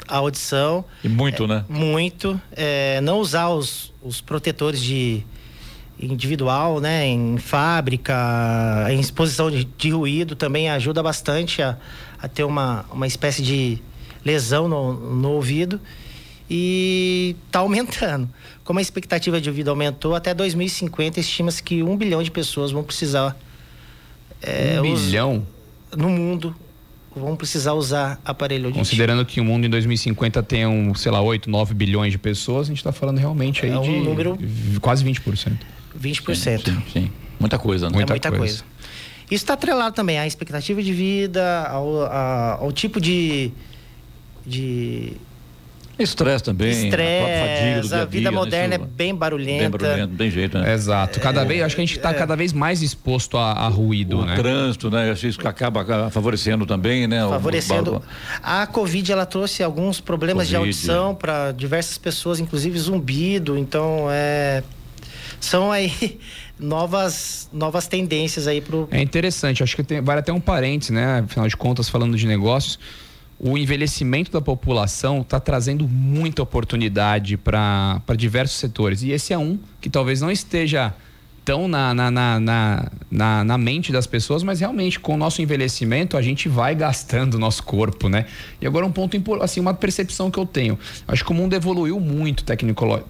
[0.07, 0.85] a audição.
[1.03, 1.64] E muito, é, né?
[1.68, 2.40] Muito.
[2.53, 5.25] É, não usar os, os protetores de
[5.99, 7.07] individual, né?
[7.07, 11.77] Em fábrica, em exposição de, de ruído também ajuda bastante a,
[12.20, 13.83] a, ter uma, uma espécie de
[14.25, 15.81] lesão no, no ouvido.
[16.49, 18.29] E está aumentando.
[18.62, 22.85] Como a expectativa de ouvido aumentou, até 2050 estima-se que um bilhão de pessoas vão
[22.85, 23.37] precisar.
[24.40, 25.46] É, um bilhão?
[25.96, 26.55] no mundo
[27.18, 28.85] vão precisar usar aparelho auditivo.
[28.85, 32.66] Considerando que o mundo em 2050 tem, um, sei lá, 8, 9 bilhões de pessoas,
[32.66, 34.38] a gente está falando realmente aí é um de número
[34.81, 35.57] quase 20%.
[35.98, 36.35] 20%.
[36.35, 37.12] Sim, sim, sim.
[37.40, 37.94] Muita coisa, né?
[37.94, 38.62] Muita, é muita coisa.
[38.62, 38.64] coisa.
[39.31, 42.02] Isso está atrelado também à expectativa de vida, ao,
[42.61, 43.50] ao tipo de,
[44.46, 45.14] de
[45.98, 46.70] Estresse também.
[46.70, 47.94] Estresse.
[47.94, 48.37] A, a, vida né?
[48.37, 49.62] moderna é bem barulhenta.
[49.62, 50.74] Bem barulhenta, não tem jeito, né?
[50.74, 51.20] Exato.
[51.20, 53.68] Cada é, vez, acho que a gente está é, cada vez mais exposto a, a
[53.68, 54.37] ruído, o né?
[54.37, 55.11] trânsito, né?
[55.11, 57.20] Acho que isso acaba favorecendo também, né?
[57.26, 57.96] Favorecendo.
[57.96, 58.02] O,
[58.42, 60.50] a Covid, ela trouxe alguns problemas COVID.
[60.50, 63.56] de audição para diversas pessoas, inclusive zumbido.
[63.56, 64.62] Então, é...
[65.40, 65.92] São aí
[66.59, 68.87] novas novas tendências aí pro...
[68.90, 69.62] É interessante.
[69.62, 71.20] Acho que tem, vale até um parênteses, né?
[71.20, 72.78] Afinal de contas, falando de negócios
[73.38, 79.03] o envelhecimento da população está trazendo muita oportunidade para diversos setores.
[79.03, 80.94] E esse é um que talvez não esteja
[81.46, 86.16] tão na, na, na, na, na mente das pessoas, mas realmente com o nosso envelhecimento
[86.16, 88.27] a gente vai gastando o nosso corpo, né?
[88.61, 90.77] E agora um ponto assim, uma percepção que eu tenho.
[91.07, 92.42] Acho que o mundo evoluiu muito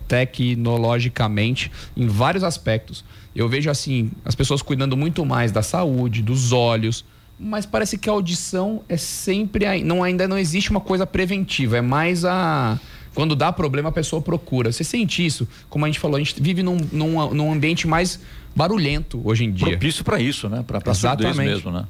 [0.06, 3.02] tecnologicamente em vários aspectos.
[3.34, 7.06] Eu vejo assim, as pessoas cuidando muito mais da saúde, dos olhos,
[7.38, 11.80] mas parece que a audição é sempre não ainda não existe uma coisa preventiva, é
[11.80, 12.78] mais a
[13.14, 14.70] quando dá problema a pessoa procura.
[14.70, 15.48] Você sente isso?
[15.70, 18.20] Como a gente falou, a gente vive num, num, num ambiente mais
[18.54, 19.68] barulhento hoje em dia.
[19.68, 20.62] Propício para isso, né?
[20.66, 21.86] Para Exatamente mesmo, né?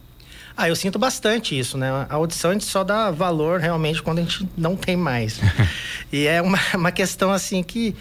[0.57, 1.91] Ah, eu sinto bastante isso, né?
[2.09, 5.41] A audição a gente só dá valor realmente quando a gente não tem mais.
[6.11, 7.95] e é uma, uma questão assim que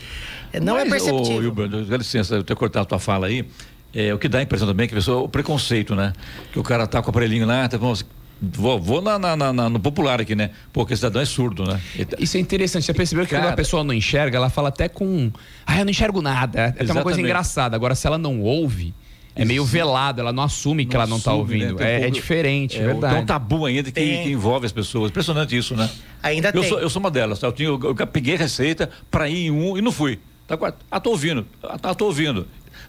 [0.61, 1.35] não é Mas, é perceptível.
[1.35, 3.45] Ô, Wilber, dá licença, eu ter cortado a tua fala aí.
[3.95, 6.11] É, o que dá a impressão também é que a pessoa, o preconceito, né?
[6.51, 8.05] Que o cara tá com o aparelhinho lá, tá, vamos,
[8.41, 10.51] Vou, vou na, na, na, no popular aqui, né?
[10.73, 11.79] Porque o cidadão é surdo, né?
[12.09, 12.83] Tá Isso é interessante.
[12.85, 15.31] Você percebeu que Cara, quando a pessoa não enxerga, ela fala até com.
[15.65, 16.75] Ah, eu não enxergo nada.
[16.77, 17.75] É até uma coisa engraçada.
[17.75, 18.93] Agora, se ela não ouve,
[19.33, 21.75] é meio velado, ela não assume não que ela não está ouvindo.
[21.75, 22.01] Né?
[22.03, 23.13] É, é, diferente, é, verdade.
[23.13, 25.11] Tem um tabu ainda que, que, envolve as pessoas.
[25.11, 25.89] Impressionante isso, né?
[26.21, 26.69] Ainda eu tem.
[26.69, 27.39] Sou, eu sou uma delas.
[27.39, 27.47] Tá?
[27.47, 30.19] Eu, tinha, eu, eu peguei receita para ir em um e não fui.
[30.45, 30.57] Tá,
[30.91, 31.47] ah, tô ouvindo.
[31.63, 32.45] Ah, tô ouvindo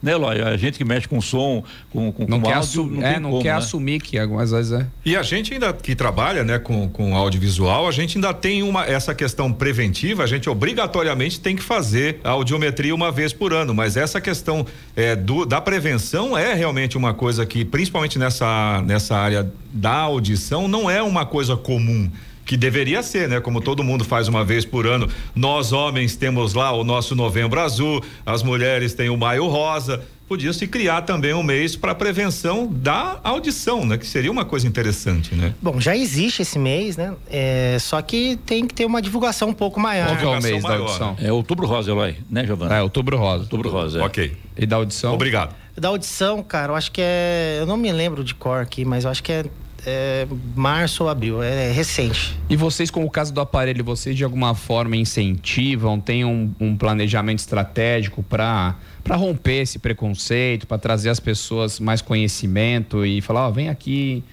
[0.06, 0.40] né, Eloy?
[0.40, 3.30] A gente que mexe com som, com, com, não com quer áudio, não, é, não
[3.30, 3.58] como, quer né?
[3.58, 4.86] assumir que algumas vezes é.
[5.04, 8.86] E a gente ainda que trabalha, né, com, com audiovisual, a gente ainda tem uma
[8.86, 13.74] essa questão preventiva, a gente obrigatoriamente tem que fazer a audiometria uma vez por ano,
[13.74, 14.64] mas essa questão
[14.94, 20.68] é, do, da prevenção é realmente uma coisa que, principalmente nessa, nessa área da audição,
[20.68, 22.08] não é uma coisa comum
[22.46, 23.40] que deveria ser, né?
[23.40, 25.08] Como todo mundo faz uma vez por ano.
[25.34, 30.00] Nós homens temos lá o nosso Novembro Azul, as mulheres têm o Maio Rosa.
[30.28, 33.96] Podia se criar também um mês para prevenção da audição, né?
[33.96, 35.54] Que seria uma coisa interessante, né?
[35.62, 37.14] Bom, já existe esse mês, né?
[37.30, 40.08] É, só que tem que ter uma divulgação um pouco maior.
[40.08, 40.78] Qual que é o mês maior.
[40.78, 41.16] da audição?
[41.20, 42.76] É outubro rosa, Eloy, né, Giovana?
[42.76, 43.42] É, outubro rosa.
[43.42, 44.02] Outubro rosa, é.
[44.02, 44.36] Ok.
[44.56, 45.14] E da audição?
[45.14, 45.54] Obrigado.
[45.76, 47.58] Da audição, cara, eu acho que é.
[47.60, 49.44] Eu não me lembro de cor aqui, mas eu acho que é
[49.86, 52.36] é, março ou abril, é, recente.
[52.50, 56.76] E vocês, com o caso do aparelho, vocês de alguma forma incentivam, tem um, um
[56.76, 63.46] planejamento estratégico para para romper esse preconceito, para trazer as pessoas mais conhecimento e falar,
[63.46, 64.24] ó, oh, vem aqui.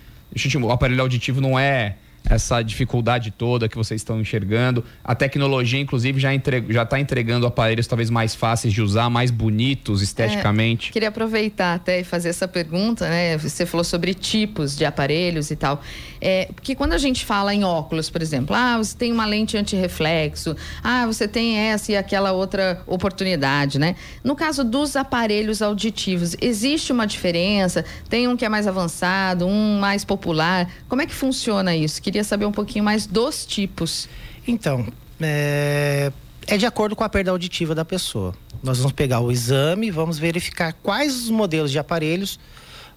[0.64, 1.98] O aparelho auditivo não é
[2.30, 4.84] essa dificuldade toda que vocês estão enxergando?
[5.04, 10.90] A tecnologia, inclusive, já está entregando aparelhos talvez mais fáceis de usar, mais bonitos esteticamente.
[10.90, 13.38] É, queria aproveitar até e fazer essa pergunta, né?
[13.38, 15.82] Você falou sobre tipos de aparelhos e tal.
[16.22, 19.58] É, porque quando a gente fala em óculos, por exemplo, ah, você tem uma lente
[19.58, 23.96] antirreflexo, ah, você tem essa e aquela outra oportunidade, né?
[24.24, 27.84] No caso dos aparelhos auditivos, existe uma diferença?
[28.08, 30.70] Tem um que é mais avançado, um mais popular?
[30.88, 32.02] Como é que funciona isso?
[32.14, 34.08] Queria saber um pouquinho mais dos tipos.
[34.48, 34.86] Então,
[35.20, 36.12] é,
[36.46, 38.36] é de acordo com a perda auditiva da pessoa.
[38.62, 42.40] Nós vamos pegar o exame, vamos verificar quais os modelos de aparelhos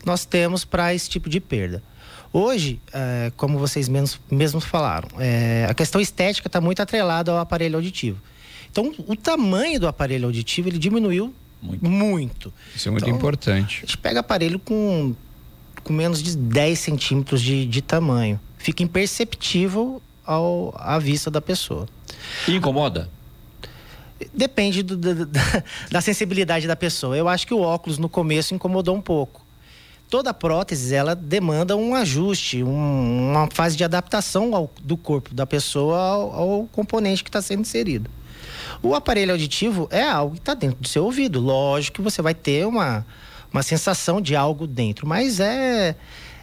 [0.05, 1.83] nós temos para esse tipo de perda.
[2.31, 7.38] Hoje, é, como vocês mesmos, mesmos falaram, é, a questão estética está muito atrelada ao
[7.38, 8.20] aparelho auditivo.
[8.70, 11.88] Então, o tamanho do aparelho auditivo ele diminuiu muito.
[11.88, 12.52] muito.
[12.74, 13.79] Isso é muito então, importante.
[13.79, 15.14] A gente pega aparelho com,
[15.83, 18.38] com menos de 10 centímetros de, de tamanho.
[18.58, 21.86] Fica imperceptível ao, à vista da pessoa.
[22.48, 23.08] E incomoda?
[24.32, 25.40] Depende do, do, da,
[25.90, 27.16] da sensibilidade da pessoa.
[27.16, 29.46] Eu acho que o óculos no começo incomodou um pouco
[30.08, 35.46] toda prótese ela demanda um ajuste, um, uma fase de adaptação ao, do corpo da
[35.46, 38.10] pessoa ao, ao componente que está sendo inserido.
[38.82, 41.40] O aparelho auditivo é algo que está dentro do seu ouvido.
[41.40, 43.06] Lógico que você vai ter uma,
[43.52, 45.96] uma sensação de algo dentro, mas é,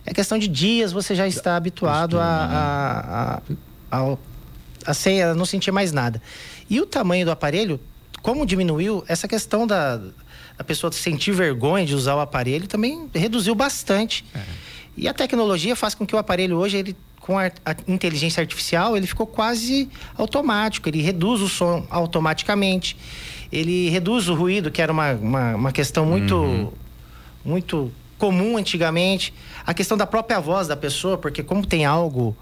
[0.05, 3.41] é questão de dias, você já está habituado a, a,
[3.91, 4.17] a, a,
[4.85, 6.21] a, sem, a não sentir mais nada.
[6.69, 7.79] E o tamanho do aparelho,
[8.21, 10.01] como diminuiu, essa questão da,
[10.57, 14.25] a pessoa sentir vergonha de usar o aparelho também reduziu bastante.
[14.35, 14.39] É.
[14.95, 18.95] E a tecnologia faz com que o aparelho hoje, ele, com a, a, inteligência artificial,
[18.95, 20.87] ele ficou quase automático.
[20.87, 22.95] Ele reduz o som automaticamente.
[23.51, 26.71] Ele reduz o ruído, que era uma, uma, uma questão muito, uhum.
[27.43, 29.33] muito comum antigamente.
[29.65, 32.35] A questão da própria voz da pessoa, porque como tem algo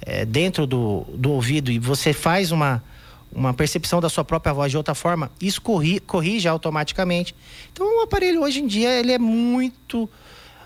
[0.00, 2.82] é, dentro do, do ouvido e você faz uma
[3.30, 7.34] uma percepção da sua própria voz de outra forma, isso corri, corrige automaticamente.
[7.72, 10.08] Então o aparelho hoje em dia ele é muito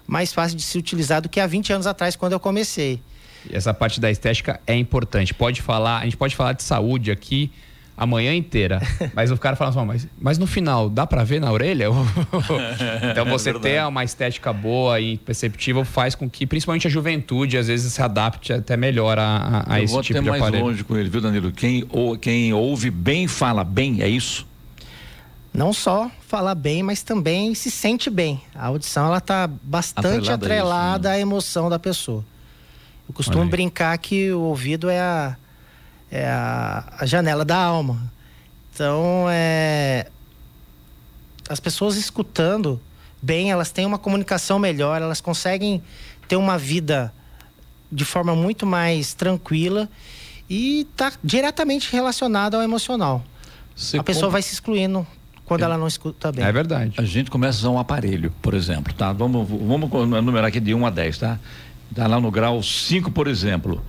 [0.07, 3.01] mais fácil de se utilizar do que há 20 anos atrás quando eu comecei.
[3.51, 5.35] Essa parte da estética é importante.
[5.35, 7.51] Pode falar, a gente pode falar de saúde aqui,
[7.97, 8.81] a manhã inteira.
[9.15, 11.87] Mas o cara fala assim, mas, mas no final, dá para ver na orelha?
[13.11, 17.59] então você é ter uma estética boa e perceptível faz com que, principalmente a juventude,
[17.59, 20.35] às vezes se adapte até melhor a, a, a esse tipo de aparelho.
[20.35, 21.53] Eu vou até mais longe com ele, viu, Danilo?
[21.53, 24.47] Quem, ou, quem ouve bem, fala bem, é isso?
[25.53, 28.41] Não só fala bem, mas também se sente bem.
[28.55, 31.17] A audição, ela tá bastante atrelada, atrelada isso, né?
[31.17, 32.25] à emoção da pessoa.
[33.07, 35.37] Eu costumo brincar que o ouvido é a
[36.13, 37.99] é a, a janela da alma.
[38.73, 40.07] Então, é,
[41.49, 42.79] as pessoas escutando
[43.21, 45.83] bem, elas têm uma comunicação melhor, elas conseguem
[46.29, 47.13] ter uma vida
[47.91, 49.89] de forma muito mais tranquila
[50.49, 53.25] e está diretamente relacionada ao emocional.
[53.75, 55.07] Você a pessoa vai se excluindo
[55.47, 56.45] quando ela não escuta bem.
[56.45, 56.93] É verdade.
[56.99, 59.13] A gente começa a usar um aparelho, por exemplo, tá?
[59.13, 59.91] Vamos, vamos
[60.23, 61.39] numerar aqui de 1 a 10, tá?
[61.95, 63.83] Tá lá no grau 5, por exemplo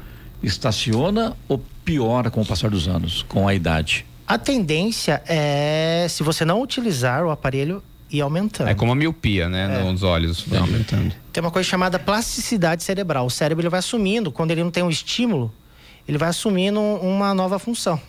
[0.43, 4.05] estaciona ou piora com o passar dos anos, com a idade?
[4.27, 8.69] A tendência é, se você não utilizar o aparelho, ir aumentando.
[8.69, 9.79] É como a miopia, né?
[9.79, 9.83] É.
[9.83, 11.13] Nos olhos, vai aumentando.
[11.31, 13.25] Tem uma coisa chamada plasticidade cerebral.
[13.25, 15.51] O cérebro ele vai assumindo, quando ele não tem um estímulo,
[16.07, 17.99] ele vai assumindo uma nova função.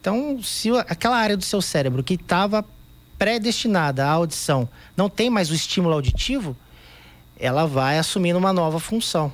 [0.00, 2.64] Então, se aquela área do seu cérebro que estava
[3.18, 6.56] predestinada à audição não tem mais o estímulo auditivo,
[7.38, 9.32] ela vai assumindo uma nova função.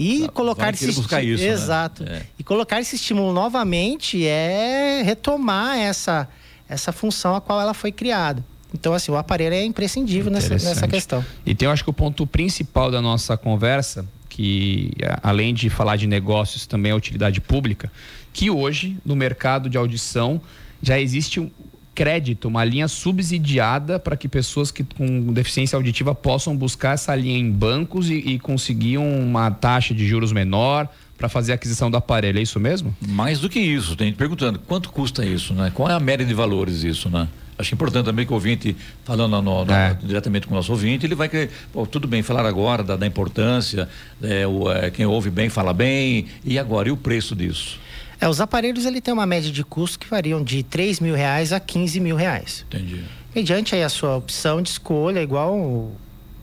[0.00, 1.50] E colocar esse buscar isso, né?
[1.50, 2.04] exato.
[2.04, 2.18] Né?
[2.18, 2.26] É.
[2.38, 6.28] E colocar esse estímulo novamente é retomar essa
[6.68, 8.44] essa função a qual ela foi criada.
[8.72, 11.24] Então, assim, o aparelho é imprescindível nessa, nessa questão.
[11.44, 15.96] E tem, eu acho que o ponto principal da nossa conversa, que além de falar
[15.96, 17.90] de negócios, também é utilidade pública,
[18.32, 20.40] que hoje, no mercado de audição,
[20.80, 21.52] já existe
[21.94, 27.38] crédito, uma linha subsidiada para que pessoas que com deficiência auditiva possam buscar essa linha
[27.38, 31.98] em bancos e, e conseguir uma taxa de juros menor para fazer a aquisição do
[31.98, 32.96] aparelho, é isso mesmo?
[33.06, 35.70] Mais do que isso, tem perguntando quanto custa isso, né?
[35.74, 37.28] Qual é a média de valores isso, né?
[37.58, 38.74] Acho importante também que o ouvinte,
[39.04, 39.94] falando no, no, é.
[40.02, 43.06] diretamente com o nosso ouvinte, ele vai querer, pô, tudo bem, falar agora da, da
[43.06, 43.86] importância,
[44.22, 47.78] é, o, é, quem ouve bem fala bem, e agora, e o preço disso?
[48.20, 51.52] É, os aparelhos ele tem uma média de custo que variam de 3 mil reais
[51.52, 52.66] a 15 mil reais.
[52.68, 53.02] Entendi.
[53.34, 55.90] Mediante aí a sua opção de escolha, igual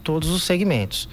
[0.04, 1.08] todos os segmentos.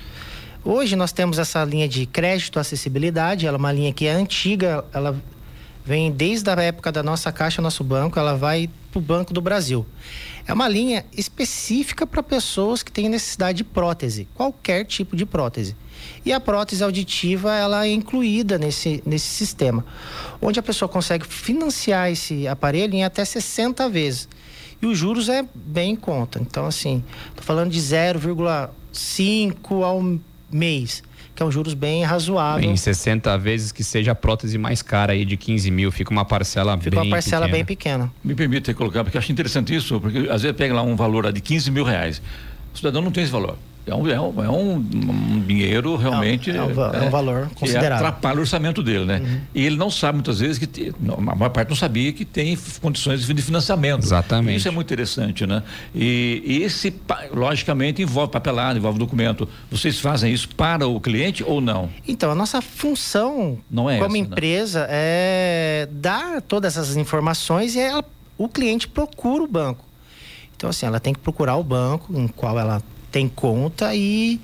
[0.64, 4.82] Hoje nós temos essa linha de crédito acessibilidade, ela é uma linha que é antiga,
[4.94, 5.14] ela
[5.84, 9.40] vem desde a época da nossa caixa, nosso banco, ela vai para o Banco do
[9.40, 9.84] Brasil.
[10.46, 15.74] É uma linha específica para pessoas que têm necessidade de prótese, qualquer tipo de prótese.
[16.24, 19.84] E a prótese auditiva ela é incluída nesse, nesse sistema,
[20.40, 24.28] onde a pessoa consegue financiar esse aparelho em até 60 vezes.
[24.80, 26.38] E os juros é bem em conta.
[26.40, 31.02] Então, assim, estou falando de 0,5 ao mês
[31.34, 32.70] que é um juros bem razoável.
[32.70, 36.24] Em 60 vezes que seja a prótese mais cara aí de 15 mil, fica uma
[36.24, 37.56] parcela fica bem uma parcela pequena.
[37.56, 38.12] bem pequena.
[38.22, 41.40] Me permite colocar, porque acho interessante isso, porque às vezes pega lá um valor de
[41.40, 42.22] 15 mil reais.
[42.72, 43.56] O cidadão não tem esse valor.
[43.86, 46.50] É um, é um, é um, um dinheiro realmente.
[46.50, 47.90] É um, é um valor considerável.
[47.90, 49.18] Que atrapalha o orçamento dele, né?
[49.18, 49.40] Uhum.
[49.54, 50.66] E ele não sabe muitas vezes que.
[50.66, 54.02] Tem, a maior parte não sabia que tem condições de financiamento.
[54.02, 54.56] Exatamente.
[54.56, 55.62] Isso é muito interessante, né?
[55.94, 56.94] E, e esse,
[57.30, 59.46] logicamente, envolve papelado, envolve documento.
[59.70, 61.90] Vocês fazem isso para o cliente ou não?
[62.08, 64.86] Então, a nossa função não é como essa, empresa né?
[64.90, 68.02] é dar todas essas informações e ela,
[68.38, 69.84] o cliente procura o banco.
[70.56, 72.82] Então, assim, ela tem que procurar o banco em qual ela
[73.14, 74.40] tem conta e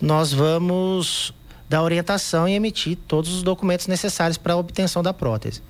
[0.00, 1.34] nós vamos
[1.68, 5.62] dar orientação e emitir todos os documentos necessários para a obtenção da prótese.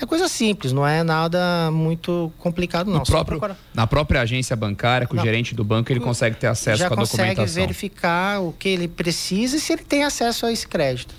[0.00, 3.02] É coisa simples, não é nada muito complicado não.
[3.02, 3.38] Próprio,
[3.74, 6.88] na própria agência bancária, com não, o gerente do banco, ele consegue ter acesso à
[6.88, 7.26] documentação.
[7.26, 11.14] Já consegue verificar o que ele precisa e se ele tem acesso a esse crédito.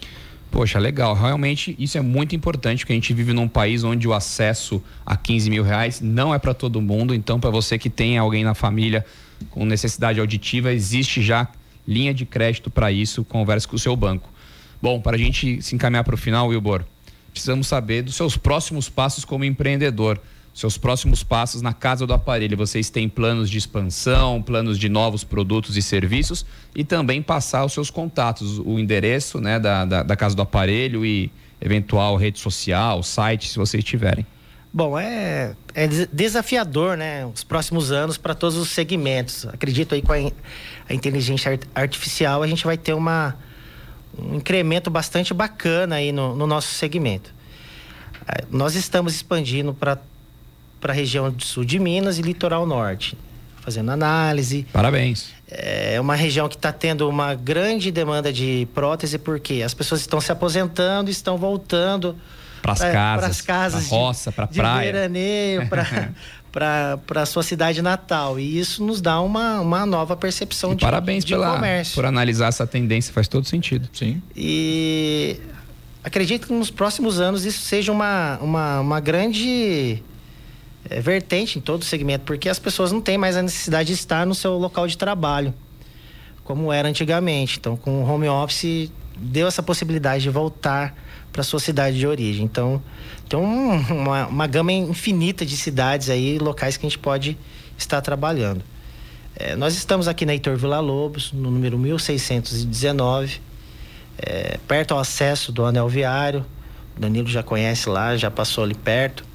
[0.53, 1.15] Poxa, legal.
[1.15, 5.17] Realmente isso é muito importante, porque a gente vive num país onde o acesso a
[5.17, 7.15] 15 mil reais não é para todo mundo.
[7.15, 9.03] Então, para você que tem alguém na família
[9.49, 11.47] com necessidade auditiva, existe já
[11.87, 14.29] linha de crédito para isso, converse com o seu banco.
[14.79, 16.85] Bom, para a gente se encaminhar para o final, Wilbor,
[17.31, 20.21] precisamos saber dos seus próximos passos como empreendedor,
[20.53, 22.55] seus próximos passos na casa do aparelho.
[22.55, 26.45] Vocês têm planos de expansão, planos de novos produtos e serviços
[26.75, 31.05] e também passar os seus contatos, o endereço né, da, da, da casa do aparelho
[31.05, 34.25] e eventual rede social, site, se vocês tiverem.
[34.71, 37.25] Bom, é, é desafiador, né?
[37.27, 39.45] Os próximos anos para todos os segmentos.
[39.45, 40.17] Acredito aí com a,
[40.89, 43.35] a, inteligência artificial a gente vai ter uma,
[44.17, 47.31] um incremento bastante bacana aí no, no nosso segmento.
[48.27, 49.99] É, nós estamos expandindo para
[50.91, 53.17] a região do sul de Minas e litoral norte,
[53.61, 54.65] fazendo análise.
[54.73, 55.29] Parabéns.
[55.49, 60.19] É uma região que está tendo uma grande demanda de prótese porque as pessoas estão
[60.19, 62.15] se aposentando, estão voltando
[62.61, 66.11] para as casas, casas, pra roça, para praia, de veraneio, para
[66.53, 71.25] para sua cidade natal e isso nos dá uma, uma nova percepção e de parabéns
[71.25, 71.95] de pela, comércio.
[71.95, 75.39] por analisar essa tendência faz todo sentido sim e
[76.03, 80.03] acredito que nos próximos anos isso seja uma uma, uma grande
[80.89, 83.93] é, vertente em todo o segmento porque as pessoas não têm mais a necessidade de
[83.93, 85.53] estar no seu local de trabalho
[86.43, 90.95] como era antigamente então com o home office deu essa possibilidade de voltar
[91.33, 92.45] para sua cidade de origem.
[92.45, 92.81] Então,
[93.27, 97.37] tem um, uma, uma gama infinita de cidades aí, locais que a gente pode
[97.77, 98.63] estar trabalhando.
[99.35, 103.41] É, nós estamos aqui na Heitor Vila Lobos, no número 1619,
[104.19, 106.45] é, perto ao acesso do anel viário.
[106.95, 109.25] Danilo já conhece lá, já passou ali perto.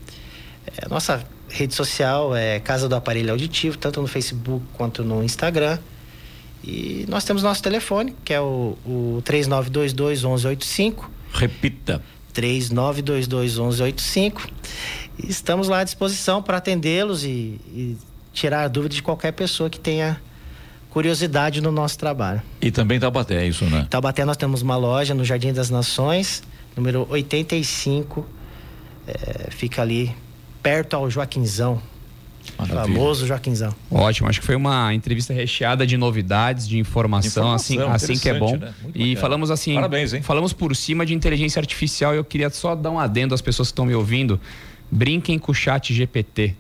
[0.66, 5.78] É, nossa rede social é Casa do Aparelho Auditivo, tanto no Facebook quanto no Instagram.
[6.62, 12.03] E nós temos nosso telefone, que é o, o 3922 1185 Repita.
[12.34, 14.49] 39221185.
[15.26, 17.96] Estamos lá à disposição para atendê-los e, e
[18.32, 20.20] tirar dúvidas de qualquer pessoa que tenha
[20.90, 22.40] curiosidade no nosso trabalho.
[22.61, 23.88] E também Taubaté, é isso, né?
[23.90, 26.44] Taubaté nós temos uma loja no Jardim das Nações,
[26.76, 28.24] número 85,
[29.07, 30.14] é, fica ali
[30.62, 31.80] perto ao Joaquinzão.
[32.56, 32.98] Maravilha.
[32.98, 33.74] Famoso Joaquinzão.
[33.90, 38.28] Ótimo, acho que foi uma entrevista recheada de novidades, de informação, informação assim, assim que
[38.28, 38.56] é bom.
[38.56, 38.72] Né?
[38.94, 40.22] E falamos assim, Parabéns, hein?
[40.22, 42.14] falamos por cima de inteligência artificial.
[42.14, 44.40] Eu queria só dar um adendo às pessoas que estão me ouvindo.
[44.90, 46.54] Brinquem com o chat GPT.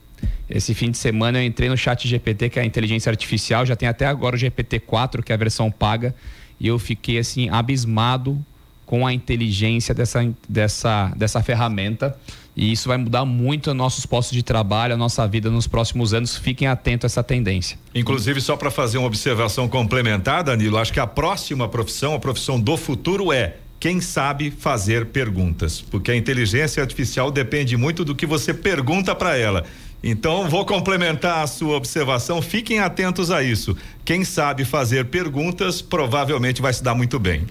[0.48, 3.76] Esse fim de semana eu entrei no chat GPT, que é a inteligência artificial, já
[3.76, 6.14] tem até agora o GPT-4, que é a versão paga,
[6.58, 8.44] e eu fiquei assim abismado
[8.88, 12.18] com a inteligência dessa, dessa, dessa ferramenta.
[12.56, 16.38] E isso vai mudar muito nossos postos de trabalho, a nossa vida nos próximos anos.
[16.38, 17.78] Fiquem atentos a essa tendência.
[17.94, 22.58] Inclusive, só para fazer uma observação complementar, Danilo, acho que a próxima profissão, a profissão
[22.58, 28.24] do futuro é quem sabe fazer perguntas, porque a inteligência artificial depende muito do que
[28.24, 29.66] você pergunta para ela.
[30.02, 32.40] Então, vou complementar a sua observação.
[32.40, 33.76] Fiquem atentos a isso.
[34.02, 37.46] Quem sabe fazer perguntas provavelmente vai se dar muito bem.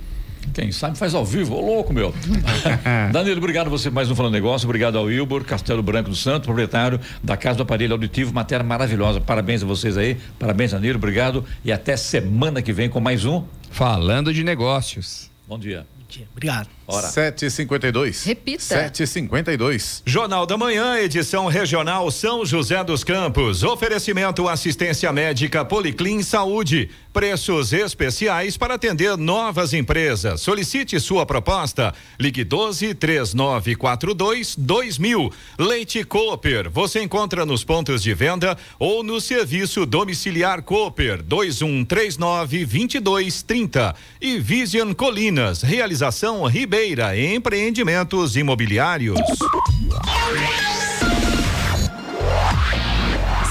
[0.54, 2.14] Quem sabe faz ao vivo, ô louco, meu.
[3.12, 6.46] Danilo, obrigado a você mais um Falando Negócio, obrigado ao Wilbur, Castelo Branco do Santo,
[6.46, 9.22] proprietário da Casa do Aparelho Auditivo, matéria maravilhosa.
[9.22, 11.46] Parabéns a vocês aí, parabéns, Danilo, obrigado.
[11.64, 15.30] E até semana que vem com mais um Falando de Negócios.
[15.48, 15.86] Bom dia.
[16.32, 16.70] Obrigado.
[16.88, 17.08] Hora.
[17.08, 18.26] 7h52.
[18.26, 18.90] Repita.
[18.90, 20.02] 7h52.
[20.06, 23.64] Jornal da Manhã, edição regional São José dos Campos.
[23.64, 26.90] Oferecimento assistência médica Policlin Saúde.
[27.18, 30.40] Preços especiais para atender novas empresas.
[30.40, 31.92] Solicite sua proposta.
[32.20, 35.34] Ligue 12 3942 2000.
[35.58, 36.70] Leite Cooper.
[36.70, 43.96] Você encontra nos pontos de venda ou no serviço domiciliar Cooper 2139 2230.
[44.22, 45.64] E Vision Colinas.
[45.64, 47.20] Realização Ribeira.
[47.20, 49.18] Empreendimentos imobiliários.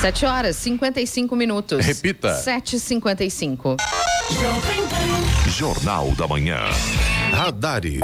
[0.07, 1.85] 7 horas 55 minutos.
[1.85, 2.41] Repita.
[2.41, 3.77] 7h55.
[5.49, 6.61] Jornal da Manhã.
[7.33, 8.03] Radares.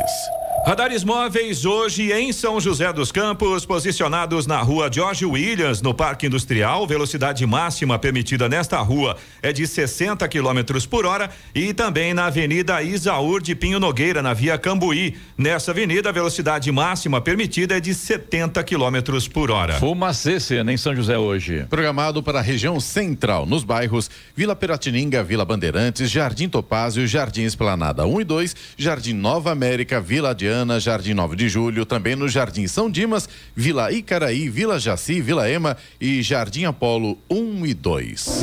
[0.64, 6.28] Radares móveis hoje em São José dos Campos, posicionados na rua George Williams, no Parque
[6.28, 6.86] Industrial.
[6.86, 12.80] Velocidade máxima permitida nesta rua é de 60 km por hora e também na Avenida
[12.80, 15.16] Isaúr de Pinho Nogueira, na via Cambuí.
[15.36, 19.80] Nessa avenida, a velocidade máxima permitida é de 70 km por hora.
[19.80, 21.66] Fumacê, em São José hoje.
[21.68, 28.06] Programado para a região central, nos bairros Vila Piratininga, Vila Bandeirantes, Jardim Topázio, Jardim Esplanada
[28.06, 32.66] 1 e 2, Jardim Nova América, Vila Adiante Jardim 9 de Julho, também no Jardim
[32.66, 38.42] São Dimas, Vila Icaraí, Vila Jaci, Vila Ema e Jardim Apolo 1 e 2.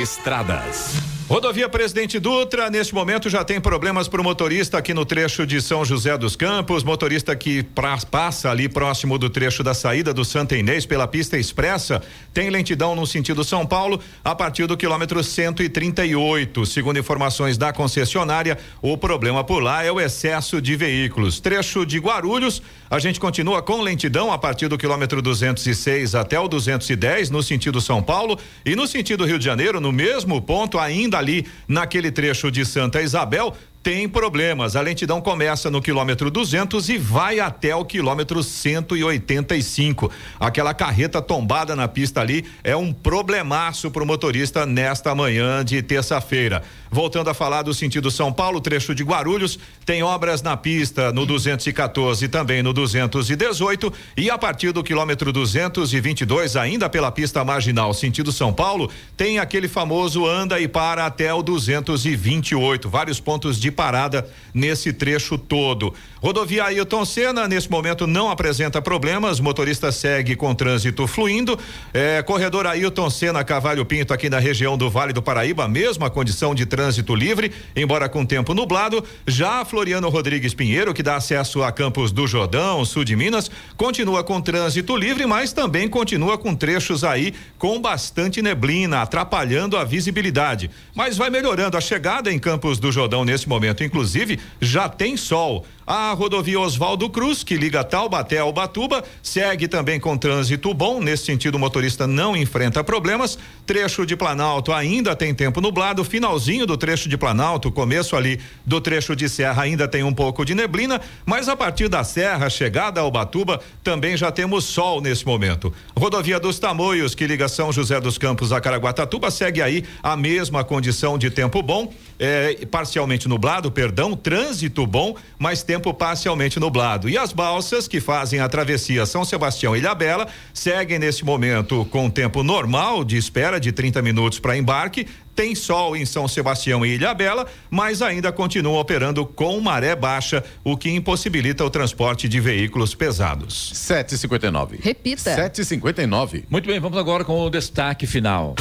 [0.00, 1.19] Estradas.
[1.30, 5.62] Rodovia Presidente Dutra, neste momento já tem problemas para o motorista aqui no trecho de
[5.62, 10.24] São José dos Campos, motorista que pra, passa ali próximo do trecho da saída do
[10.24, 12.02] Santa Inês pela pista expressa,
[12.34, 16.66] tem lentidão no sentido São Paulo a partir do quilômetro 138.
[16.66, 21.38] Segundo informações da concessionária, o problema por lá é o excesso de veículos.
[21.38, 22.60] Trecho de Guarulhos,
[22.90, 27.80] a gente continua com lentidão a partir do quilômetro 206 até o 210 no sentido
[27.80, 28.36] São Paulo
[28.66, 33.00] e no sentido Rio de Janeiro, no mesmo ponto ainda ali naquele trecho de Santa
[33.00, 34.76] Isabel, tem problemas.
[34.76, 40.10] A lentidão começa no quilômetro 200 e vai até o quilômetro 185.
[40.38, 45.82] Aquela carreta tombada na pista ali é um problemaço para o motorista nesta manhã de
[45.82, 46.62] terça-feira.
[46.90, 51.24] Voltando a falar do sentido São Paulo, trecho de Guarulhos, tem obras na pista no
[51.24, 57.94] 214 e também no 218 e a partir do quilômetro 222, ainda pela pista marginal
[57.94, 62.90] sentido São Paulo, tem aquele famoso anda e para até o 228.
[62.90, 65.94] Vários pontos de parada nesse trecho todo.
[66.22, 71.58] Rodovia Ailton Senna, nesse momento, não apresenta problemas, motorista segue com trânsito fluindo.
[71.94, 76.54] É, corredor Ailton Senna Cavalho Pinto, aqui na região do Vale do Paraíba, mesma condição
[76.54, 79.02] de trânsito livre, embora com tempo nublado.
[79.26, 84.22] Já Floriano Rodrigues Pinheiro, que dá acesso a Campos do Jordão, sul de Minas, continua
[84.22, 90.70] com trânsito livre, mas também continua com trechos aí com bastante neblina, atrapalhando a visibilidade.
[90.94, 95.66] Mas vai melhorando a chegada em Campos do Jordão nesse momento, inclusive, já tem sol.
[95.92, 101.00] A rodovia Oswaldo Cruz, que liga Taubaté ao Batuba, segue também com trânsito bom.
[101.00, 103.36] Nesse sentido, o motorista não enfrenta problemas.
[103.66, 106.04] Trecho de Planalto ainda tem tempo nublado.
[106.04, 110.44] Finalzinho do trecho de Planalto, começo ali do trecho de Serra, ainda tem um pouco
[110.44, 111.00] de neblina.
[111.26, 115.74] Mas a partir da Serra, chegada ao Batuba, também já temos sol nesse momento.
[115.98, 120.62] Rodovia dos Tamoios, que liga São José dos Campos a Caraguatatuba, segue aí a mesma
[120.62, 127.08] condição de tempo bom, é, parcialmente nublado, perdão, trânsito bom, mas tempo tempo parcialmente nublado.
[127.08, 132.10] E as balsas que fazem a travessia São Sebastião e Ilhabela seguem nesse momento com
[132.10, 135.06] tempo normal de espera de 30 minutos para embarque.
[135.34, 140.76] Tem sol em São Sebastião e Ilhabela, mas ainda continuam operando com maré baixa, o
[140.76, 143.72] que impossibilita o transporte de veículos pesados.
[143.74, 144.80] 7,59.
[144.82, 145.34] Repita.
[145.34, 146.44] 7,59.
[146.50, 148.54] Muito bem, vamos agora com o destaque final.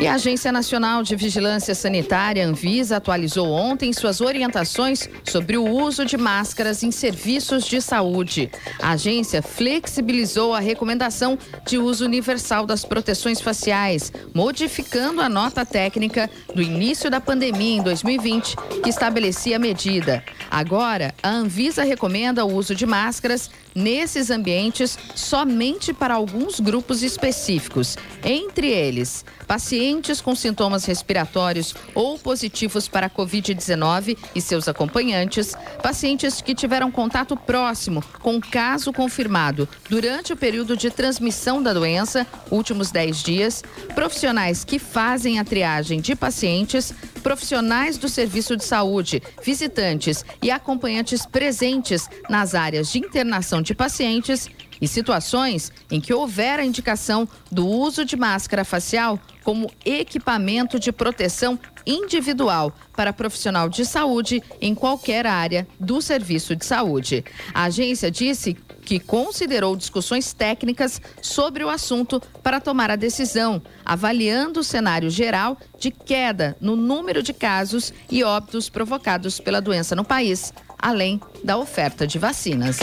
[0.00, 6.06] E a Agência Nacional de Vigilância Sanitária, Anvisa, atualizou ontem suas orientações sobre o uso
[6.06, 8.50] de máscaras em serviços de saúde.
[8.80, 16.30] A agência flexibilizou a recomendação de uso universal das proteções faciais, modificando a nota técnica
[16.54, 20.24] do início da pandemia em 2020, que estabelecia a medida.
[20.50, 27.96] Agora, a Anvisa recomenda o uso de máscaras nesses ambientes somente para alguns grupos específicos,
[28.24, 36.40] entre eles pacientes com sintomas respiratórios ou positivos para a Covid-19 e seus acompanhantes, pacientes
[36.40, 42.92] que tiveram contato próximo com caso confirmado durante o período de transmissão da doença, últimos
[42.92, 50.24] 10 dias, profissionais que fazem a triagem de pacientes, profissionais do serviço de saúde, visitantes
[50.42, 54.48] e acompanhantes presentes nas áreas de internação de pacientes
[54.80, 60.92] e situações em que houver a indicação do uso de máscara facial como equipamento de
[60.92, 67.24] proteção individual para profissional de saúde em qualquer área do serviço de saúde.
[67.52, 74.60] A agência disse que considerou discussões técnicas sobre o assunto para tomar a decisão, avaliando
[74.60, 80.04] o cenário geral de queda no número de casos e óbitos provocados pela doença no
[80.04, 82.78] país, além da oferta de vacinas.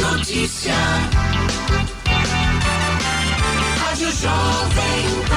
[0.00, 0.74] Notícia.
[3.78, 5.29] Rádio Jovem.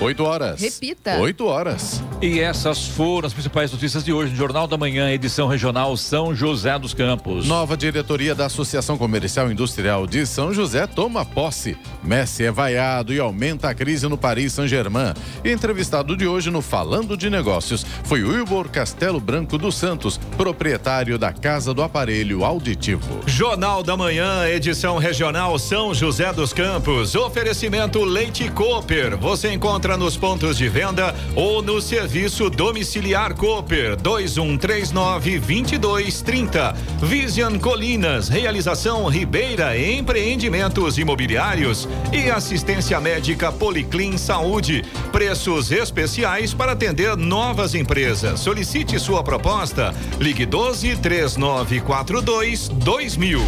[0.00, 0.60] 8 horas.
[0.60, 1.18] Repita.
[1.18, 2.02] 8 horas.
[2.22, 6.34] E essas foram as principais notícias de hoje no Jornal da Manhã, edição regional São
[6.34, 7.46] José dos Campos.
[7.46, 11.76] Nova diretoria da Associação Comercial e Industrial de São José toma posse.
[12.02, 15.14] Messi é vaiado e aumenta a crise no Paris Saint-Germain.
[15.44, 21.18] E entrevistado de hoje no Falando de Negócios foi Wilbur Castelo Branco dos Santos, proprietário
[21.18, 23.20] da Casa do Aparelho Auditivo.
[23.26, 27.16] Jornal da Manhã, edição regional São José dos Campos.
[27.16, 29.16] Oferecimento Leite Cooper.
[29.16, 29.52] Você
[29.96, 36.74] nos pontos de venda ou no serviço domiciliar Cooper 2139 2230.
[37.02, 44.84] Vision Colinas, realização Ribeira Empreendimentos Imobiliários e assistência médica Policlin Saúde.
[45.12, 48.40] Preços especiais para atender novas empresas.
[48.40, 49.94] Solicite sua proposta.
[50.20, 53.40] Ligue 12 3942 2000.